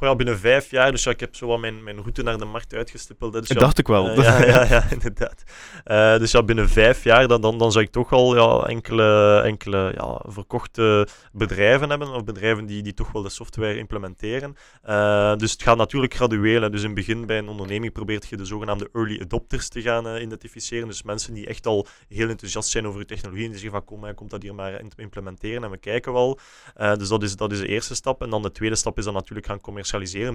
[0.00, 0.90] Ja, binnen vijf jaar.
[0.90, 3.32] Dus ja, ik heb zo wat mijn, mijn route naar de markt uitgestippeld.
[3.32, 4.10] Dus dat dacht ik wel.
[4.10, 5.42] Uh, ja, ja, ja, inderdaad.
[5.86, 9.40] Uh, dus ja, binnen vijf jaar, dan, dan, dan zou ik toch al ja, enkele,
[9.44, 12.08] enkele ja, verkochte bedrijven hebben.
[12.08, 14.56] Of bedrijven die, die toch wel de software implementeren.
[14.88, 16.70] Uh, dus het gaat natuurlijk gradueel.
[16.70, 20.16] Dus in het begin bij een onderneming probeert je de zogenaamde early adopters te gaan
[20.16, 20.88] identificeren.
[20.88, 23.44] Dus mensen die echt al heel enthousiast zijn over je technologie.
[23.44, 26.38] En die zeggen van kom, komt dat hier maar implementeren en we kijken wel.
[26.74, 28.22] dus dat is, dat is de eerste stap.
[28.22, 29.83] En dan de tweede stap is dan natuurlijk gaan commercialiseren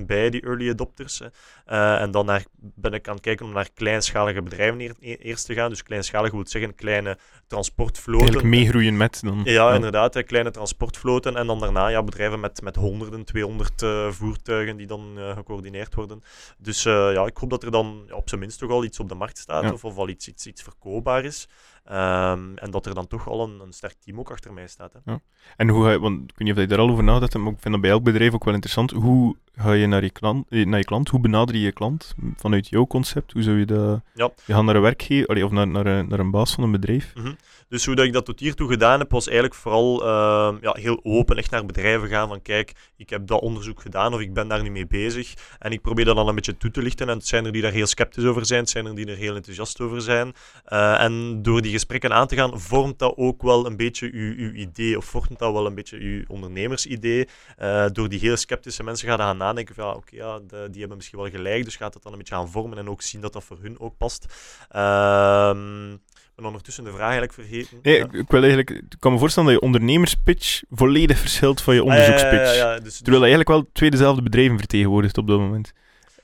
[0.05, 1.21] bij die early adopters.
[1.21, 5.53] Uh, en dan naar, ben ik aan het kijken om naar kleinschalige bedrijven eerst te
[5.53, 5.69] gaan.
[5.69, 8.19] Dus kleinschalig wil zeggen kleine transportvloten.
[8.19, 9.41] Eigenlijk meegroeien met dan.
[9.43, 10.23] Ja, inderdaad.
[10.23, 11.35] Kleine transportvloten.
[11.35, 15.95] En dan daarna ja, bedrijven met, met honderden, 200 uh, voertuigen die dan uh, gecoördineerd
[15.95, 16.23] worden.
[16.57, 19.09] Dus ja, ik hoop dat er dan ja, op zijn minst toch al iets op
[19.09, 19.63] de markt staat.
[19.63, 19.71] Ja.
[19.71, 21.47] Of, of al iets, iets, iets verkoopbaar is.
[21.91, 24.93] Um, en dat er dan toch al een, een sterk team ook achter mij staat.
[24.93, 25.11] Hè.
[25.11, 25.19] Ja.
[25.57, 27.51] En hoe ga je, want ik weet niet of je daar al over nadenkt, maar
[27.51, 28.91] ik vind dat bij elk bedrijf ook wel interessant.
[28.91, 31.09] Hoe ga je naar je, klant, eh, naar je klant?
[31.09, 33.33] Hoe benader je je klant vanuit jouw concept?
[33.33, 34.01] Hoe zou je dat...
[34.13, 34.31] Ja.
[34.45, 37.13] Je gaat naar een werkgever of naar, naar, een, naar een baas van een bedrijf.
[37.15, 37.33] Mhm.
[37.69, 40.99] Dus hoe dat ik dat tot hiertoe gedaan heb, was eigenlijk vooral uh, ja, heel
[41.03, 44.47] open, echt naar bedrijven gaan van kijk, ik heb dat onderzoek gedaan of ik ben
[44.47, 45.33] daar nu mee bezig.
[45.59, 47.09] En ik probeer dat dan een beetje toe te lichten.
[47.09, 49.17] En het zijn er die daar heel sceptisch over zijn, het zijn er die er
[49.17, 50.33] heel enthousiast over zijn.
[50.69, 54.35] Uh, en door die gesprekken aan te gaan, vormt dat ook wel een beetje uw,
[54.37, 57.27] uw idee, of vormt dat wel een beetje uw ondernemersidee.
[57.61, 60.67] Uh, door die heel sceptische mensen gaan gaan nadenken van ja, oké, okay, ja, de,
[60.69, 63.01] die hebben misschien wel gelijk, dus gaat het dan een beetje gaan vormen en ook
[63.01, 64.25] zien dat dat voor hun ook past.
[64.69, 65.97] Ehm
[66.39, 67.79] ben ondertussen de vraag eigenlijk vergeten.
[67.81, 68.03] Nee, ja.
[68.03, 71.83] ik, ik wil eigenlijk, ik kan me voorstellen dat je ondernemerspitch volledig verschilt van je
[71.83, 72.33] onderzoekspitch.
[72.33, 75.71] ja, ja, ja, dus, Terwijl je eigenlijk wel twee dezelfde bedrijven vertegenwoordigt op dat moment.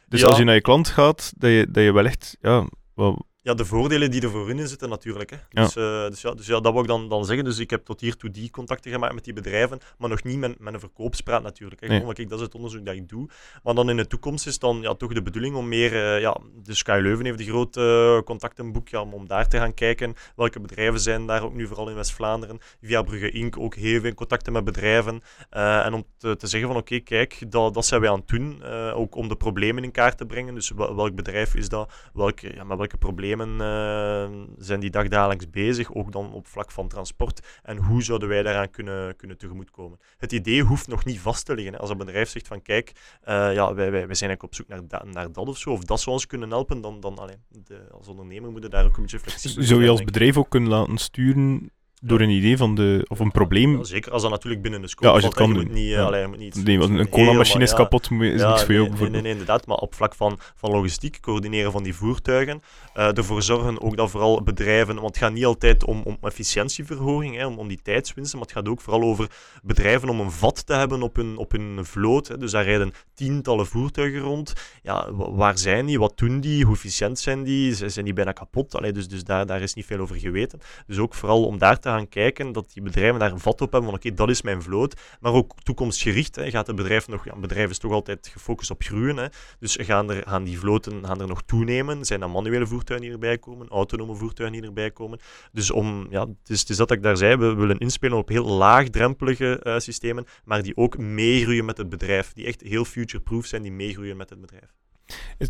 [0.08, 3.26] Dus als je naar je klant gaat, dat je, dat je wel echt, ja, wel,
[3.46, 5.30] ja, de voordelen die er voor in zitten natuurlijk.
[5.30, 5.38] Hè.
[5.50, 7.46] Dus, eh, dus, ja, dus ja, dat wil ik dan, dan zeggen.
[7.46, 10.60] Dus ik heb tot hiertoe die contacten gemaakt met die bedrijven, maar nog niet met,
[10.60, 11.82] met een verkoopspraat natuurlijk.
[11.82, 11.88] Hè.
[11.88, 12.00] Nee.
[12.00, 13.30] Gewoon, kijk, dat is het onderzoek dat ik doe.
[13.64, 15.94] Maar dan in de toekomst is dan ja, toch de bedoeling om meer...
[15.94, 19.58] eh, ja, de Sky Leuven heeft een groot eh, contactenboek, ja, om, om daar te
[19.58, 20.14] gaan kijken.
[20.36, 22.60] Welke bedrijven zijn daar ook nu, vooral in West-Vlaanderen.
[22.82, 23.60] Via Brugge Inc.
[23.60, 25.22] ook heel veel contacten met bedrijven.
[25.50, 28.64] En om te, te zeggen van, oké, kijk, dat, dat zijn wij aan het doen.
[28.94, 30.54] ook om de problemen in kaart te brengen.
[30.56, 31.94] Dus wel- welk bedrijf is dat?
[32.14, 35.94] Welke, ja, met welke problemen eh, zijn die dagdagelijks bezig?
[35.94, 37.60] Ook dan op vlak van transport.
[37.64, 40.00] En hoe zouden wij daaraan kunnen, kunnen tegemoetkomen?
[40.18, 41.74] Het idee hoeft nog niet vast te liggen.
[41.74, 41.80] Hè.
[41.80, 44.68] Als een bedrijf zegt van, kijk, eh, ja, wij, wij, wij zijn eigenlijk op zoek
[44.68, 47.36] naar, da- naar dat of zo, of dat zou ons kunnen helpen, dan, dan allee,
[47.50, 50.06] de, als ondernemer moet je daar ook een beetje flexibel in zou je zijn, als
[50.06, 51.72] bedrijf ook kunnen laten sturen
[52.06, 53.78] door een idee van de, of een probleem.
[53.78, 55.54] Ja, zeker, als dat natuurlijk binnen de scope Ja, als je valt, het hè.
[55.56, 55.74] kan doen.
[55.84, 56.04] niet, Ja.
[56.04, 59.12] allee, niet Nee, want een cola-machine is kapot, is niks voor nee, jou nee, bijvoorbeeld.
[59.12, 59.68] nee, nee, inderdaad.
[59.68, 62.62] Maar op vlak van, van logistiek, coördineren van die voertuigen,
[62.94, 67.36] eh, ervoor zorgen ook dat vooral bedrijven, want het gaat niet altijd om, om efficiëntieverhoging,
[67.36, 69.28] hè, om, om die tijdswinsten, maar het gaat ook vooral over
[69.64, 72.28] bedrijven om een vat te hebben op hun, op hun vloot.
[72.28, 72.38] Hè.
[72.38, 74.54] Dus daar rijden tientallen voertuigen rond.
[74.82, 76.00] Ja, wa- waar zijn die?
[76.00, 76.66] Wat doen die?
[76.66, 77.74] Hoe efficiënt zijn die?
[77.90, 78.76] Zijn die bijna kapot?
[78.76, 80.60] Allee, dus dus daar, daar is niet veel over geweten.
[80.88, 83.90] Dus ook vooral om daar te kijken, dat die bedrijven daar een vat op hebben
[83.90, 85.02] van oké, dat is mijn vloot.
[85.20, 86.36] Maar ook toekomstgericht.
[86.36, 86.50] Hè.
[86.50, 87.26] Gaat het bedrijf nog...
[87.26, 89.18] Ja, bedrijf is toch altijd gefocust op groeien.
[89.18, 89.28] Hè.
[89.60, 92.06] Dus gaan, er, gaan die vloten gaan er nog toenemen?
[92.06, 93.68] Zijn er manuele voertuigen die erbij komen?
[93.68, 95.20] Autonome voertuigen die erbij komen?
[95.52, 98.30] Dus om, ja, het is, het is dat ik daar zei, we willen inspelen op
[98.30, 102.34] heel laagdrempelige eh, systemen, maar die ook meegroeien met het bedrijf.
[102.34, 104.74] Die echt heel future-proof zijn, die meegroeien met het bedrijf.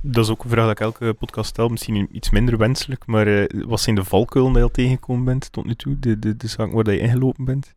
[0.01, 3.27] Dat is ook een vraag dat ik elke podcast stel, misschien iets minder wenselijk, maar
[3.27, 5.99] eh, wat zijn de valkuilen die je al tegengekomen bent tot nu toe?
[5.99, 7.75] De, de, de zaken waar je ingelopen bent?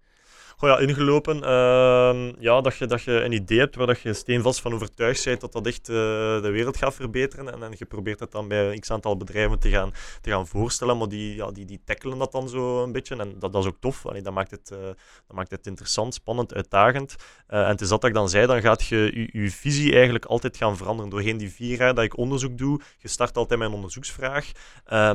[0.61, 1.43] Goh, ingelopen.
[1.43, 5.25] ehm, ja, dat je, dat je een idee hebt waar dat je steenvast van overtuigd
[5.25, 5.95] bent dat dat echt eh,
[6.43, 7.53] de wereld gaat verbeteren.
[7.53, 11.09] En, en je probeert het dan bij x-aantal bedrijven te gaan, te gaan voorstellen, maar
[11.09, 13.17] die, ja, die, die tackelen dat dan zo een beetje.
[13.17, 14.07] En dat, dat is ook tof.
[14.07, 14.79] Allee, dat, maakt het, eh,
[15.27, 17.17] dat maakt het interessant, spannend, uitdagend.
[17.47, 19.93] Eh, en het is dat dat ik dan zei, dan gaat je je, je visie
[19.95, 21.11] eigenlijk altijd gaan veranderen.
[21.11, 24.51] Doorheen die vier jaar dat ik onderzoek doe, je start altijd met een onderzoeksvraag,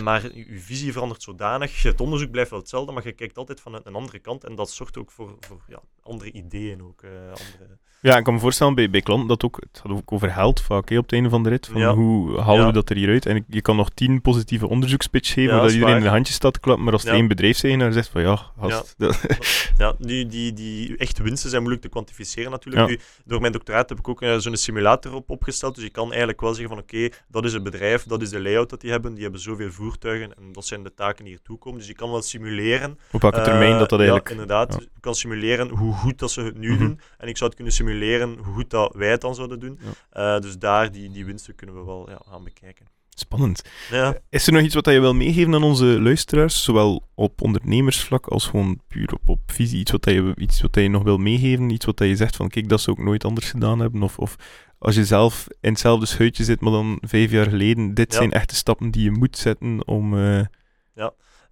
[0.04, 1.84] maar je visie verandert zodanig.
[1.84, 4.44] Het onderzoek blijft wel hetzelfde, maar je kijkt altijd vanuit een andere kant.
[4.44, 6.82] En dat zorgt ook voor, voor ja, andere ideeën.
[6.84, 7.82] Ook, eh, andere...
[8.02, 10.62] Ja, ik kan me voorstellen bij, bij klanten dat ook, het gaat ook over geld
[10.62, 11.68] vaak hè, op het einde van de rit.
[11.68, 11.94] Van Ja.
[11.94, 12.66] Hoe halen Ja.
[12.68, 13.26] we dat er hieruit?
[13.26, 16.60] En je kan nog tien positieve onderzoekspitch geven, dat iedereen in de handjes staat te
[16.60, 19.22] klappen, maar als er één bedrijfseigenaar zegt van ja, gast, dat-
[19.78, 22.88] Ja, die, die, die echte winsten zijn moeilijk te kwantificeren natuurlijk.
[22.88, 25.76] Nu, door mijn doctoraat heb ik ook eh, zo'n simulator op opgesteld.
[25.76, 28.42] Dus je kan eigenlijk wel zeggen van oké, dat is het bedrijf, dat is de
[28.42, 29.14] layout dat die hebben.
[29.14, 31.80] Die hebben zoveel voertuigen en dat zijn de taken die ertoe komen.
[31.80, 32.98] Dus je kan wel simuleren.
[33.12, 34.28] op welke termijn dat dat Eh, eigenlijk...
[34.28, 34.74] Ja, inderdaad.
[34.74, 34.80] ja.
[34.80, 36.80] Je kan simuleren hoe goed dat ze het nu Mhm.
[36.80, 36.99] doen.
[37.17, 39.80] En ik zou het kunnen simuleren hoe goed dat wij het dan zouden doen.
[40.09, 42.86] Eh, dus daar, die, die winsten kunnen we wel ja, gaan bekijken.
[43.15, 43.61] Spannend.
[43.91, 44.17] Ja.
[44.30, 48.45] Is er nog iets wat je wil meegeven aan onze luisteraars, zowel op ondernemersvlak als
[48.47, 49.80] gewoon puur op, op visie?
[49.80, 51.69] Iets wat je, iets wat je nog wil meegeven?
[51.69, 54.03] Iets wat je zegt van, kijk, dat zou ik nooit anders gedaan hebben?
[54.03, 54.36] Of, of
[54.80, 58.17] als je zelf in hetzelfde schuitje zit, maar dan vijf jaar geleden, dit Ja.
[58.17, 60.17] zijn echte stappen die je moet zetten om...
[60.17, 60.45] eh,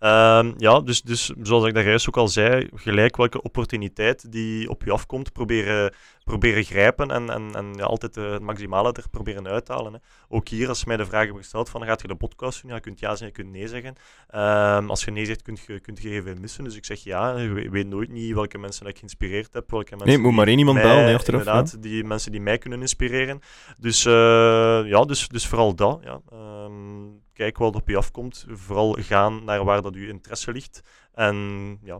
[0.02, 4.70] Ehm, ja, dus, dus zoals ik daar juist ook al zei, gelijk welke opportuniteit die
[4.70, 5.94] op je afkomt, proberen,
[6.24, 9.94] proberen grijpen en, en, en ja, altijd eh, het maximale er proberen uithalen.
[9.94, 10.00] Hè.
[10.28, 12.70] Ook hier, als mij de vraag hebt gesteld van, gaat je de podcast doen?
[12.70, 13.96] Ja, je kunt ja zeggen, je kunt nee zeggen.
[14.30, 16.64] Ehm, als je nee zegt, kun je, kunt je heel veel missen.
[16.64, 19.72] Dus ik zeg ja, je we- weet nooit niet welke mensen dat ik geïnspireerd heb,
[19.72, 21.44] welke mensen nee, moet maar één iemand mij- bellen, achteraf.
[21.46, 21.52] ja.
[21.52, 23.40] Inderdaad, die mensen die mij kunnen inspireren.
[23.78, 24.12] Dus eh,
[24.86, 26.00] ja, dus, dus vooral dat.
[26.04, 26.22] Ja.
[26.32, 27.06] Ehm,
[27.42, 28.46] kijk wat op je afkomt.
[28.50, 30.82] Vooral gaan naar waar dat je interesse ligt.
[31.14, 32.00] En ja,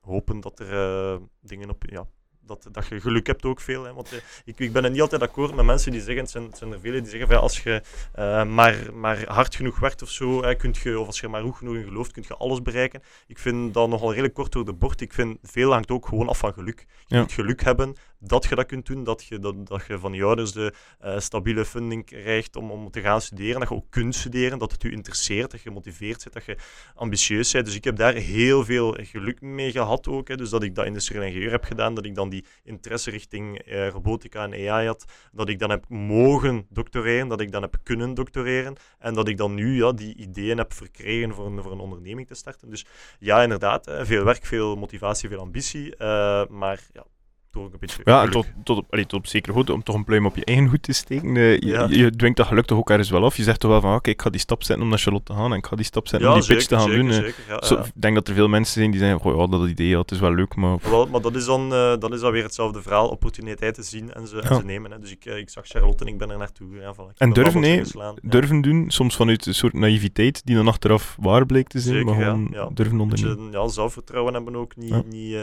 [0.00, 1.84] hopen dat er eh, dingen op...
[1.86, 2.06] Ja,
[2.40, 3.84] dat, dat je geluk hebt ook veel.
[3.84, 3.92] Hè.
[3.92, 6.44] Want eh, ik, ik ben er niet altijd akkoord met mensen die zeggen, het zijn,
[6.44, 7.82] het zijn er velen die zeggen, van, als je
[8.12, 11.42] eh, maar, maar hard genoeg werkt of zo, hè, kunt je, of als je maar
[11.42, 13.02] goed genoeg in gelooft, kun je alles bereiken.
[13.26, 15.00] Ik vind dat nogal redelijk kort door de bocht.
[15.00, 16.86] Ik vind veel hangt ook gewoon af van geluk.
[17.06, 17.20] Je Ja.
[17.20, 20.24] moet geluk hebben dat je dat kunt doen, dat je, dat, dat je van je
[20.24, 20.72] ouders de
[21.04, 24.72] uh, stabiele funding krijgt om, om te gaan studeren, dat je ook kunt studeren, dat
[24.72, 26.56] het je interesseert, dat je gemotiveerd bent, dat je
[26.94, 27.64] ambitieus bent.
[27.64, 30.28] Dus ik heb daar heel veel geluk mee gehad ook.
[30.28, 30.36] Hè.
[30.36, 33.88] Dus dat ik dat industrieel ingenieur heb gedaan, dat ik dan die interesse richting uh,
[33.88, 38.14] robotica en AI had, dat ik dan heb mogen doctoreren, dat ik dan heb kunnen
[38.14, 41.78] doctoreren en dat ik dan nu ja, die ideeën heb verkregen voor een, voor een
[41.78, 42.70] onderneming te starten.
[42.70, 42.86] Dus
[43.18, 47.04] ja, inderdaad, veel werk, veel motivatie, veel ambitie, uh, maar ja,
[47.50, 50.04] toch een beetje Ja, tot, tot, op, allee, tot op zekere hoogte, om toch een
[50.04, 51.34] pluim op je eigen goed te steken.
[51.34, 51.86] Uh, je, ja.
[51.90, 53.36] je, dwingt dat geluk toch ook ergens wel af.
[53.36, 55.32] Je zegt toch wel van, oké, okay, ik ga die stap zetten om naar Charlotte
[55.32, 56.90] te gaan en ik ga die stap zetten ja, om die zeker, pitch te gaan
[56.90, 57.12] zeker, doen.
[57.12, 59.68] Zeker, ja, Zo, ik denk dat er veel mensen zijn die zeggen, goh, ja, dat
[59.68, 60.78] idee, ja, het is wel leuk, maar...
[60.82, 64.26] Wel, maar dat is dan, uh, dat is dan weer hetzelfde verhaal, opportuniteiten zien en
[64.26, 64.90] ze, en ze nemen.
[64.90, 64.98] Hè.
[64.98, 67.12] Dus ik, ik zag Charlotte en ik ben er naartoe gegaan.
[67.16, 67.82] En durven, nee,
[68.22, 72.14] durven doen, soms vanuit een soort naïviteit die dan achteraf waar bleek te zijn, maar
[72.14, 73.36] gewoon ja, durven ondernemen.
[73.36, 75.06] Beetje, ja, zelfvertrouwen hebben ook, niet...
[75.06, 75.36] niet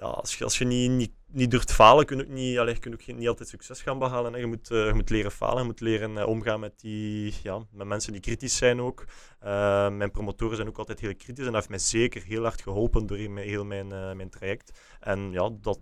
[0.00, 2.78] ja, als je, als je niet, niet, niet durft falen, kun je ook niet, allez,
[2.78, 4.32] kun je niet altijd succes gaan behalen.
[4.32, 4.38] Hè.
[4.38, 7.66] Je, moet, uh, je moet leren falen, je moet leren uh, omgaan met, die, ja,
[7.70, 9.04] met mensen die kritisch zijn ook.
[9.44, 12.62] Uh, mijn promotoren zijn ook altijd heel kritisch en dat heeft mij zeker heel hard
[12.62, 13.86] geholpen door heel mijn,
[14.16, 14.78] mijn traject.
[15.00, 15.78] En ja, dat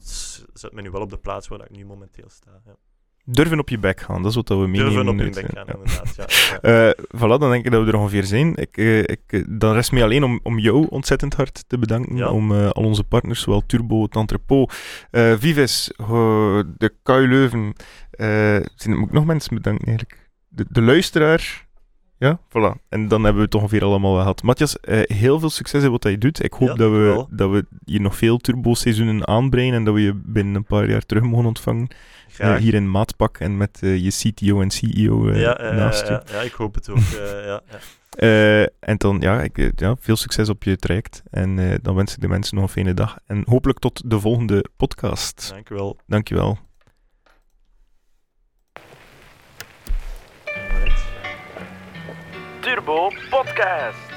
[0.52, 2.62] zet me nu wel op de plaats waar ik nu momenteel sta.
[2.66, 2.76] Ja.
[3.30, 4.84] Durven op je bek gaan, dat is wat we meenemen.
[4.84, 5.74] Durven op je bek gaan, ja.
[5.74, 6.14] inderdaad.
[6.16, 6.26] Ja,
[6.62, 6.86] ja.
[6.86, 8.56] Uh, voilà, dan denk ik dat we er ongeveer zijn.
[8.56, 12.16] Ik, uh, ik, dan rest mij alleen om, om jou ontzettend hard te bedanken.
[12.16, 12.30] Ja.
[12.30, 14.72] Om uh, al onze partners, zowel Turbo, het Entrepot,
[15.10, 15.92] Vives,
[16.76, 17.72] de KU Leuven.
[18.10, 20.30] er ook nog mensen bedanken eigenlijk?
[20.48, 21.67] De, de luisteraar.
[22.18, 22.80] Ja, voilà.
[22.88, 24.42] En dan hebben we het ongeveer allemaal gehad.
[24.42, 26.44] Matthias, heel veel succes in wat je doet.
[26.44, 30.14] Ik hoop dat, we, dat we hier nog veel turbo-seizoenen aanbrengen en dat we je
[30.14, 31.88] binnen een paar jaar terug mogen ontvangen.
[32.40, 36.12] Uh, hier in maatpak en met uh, je CTO en CEO ja, naast je.
[36.12, 36.98] Ja, ja, ik hoop het ook.
[37.44, 37.60] ja,
[38.80, 41.22] en dan, ja, ik, ja, veel succes op je traject.
[41.30, 43.18] En dan wens ik de mensen nog een fijne dag.
[43.26, 45.50] En hopelijk tot de volgende podcast.
[45.50, 45.96] Dank u wel.
[46.06, 46.58] Dank je wel.
[52.78, 54.07] Turbo Podcast.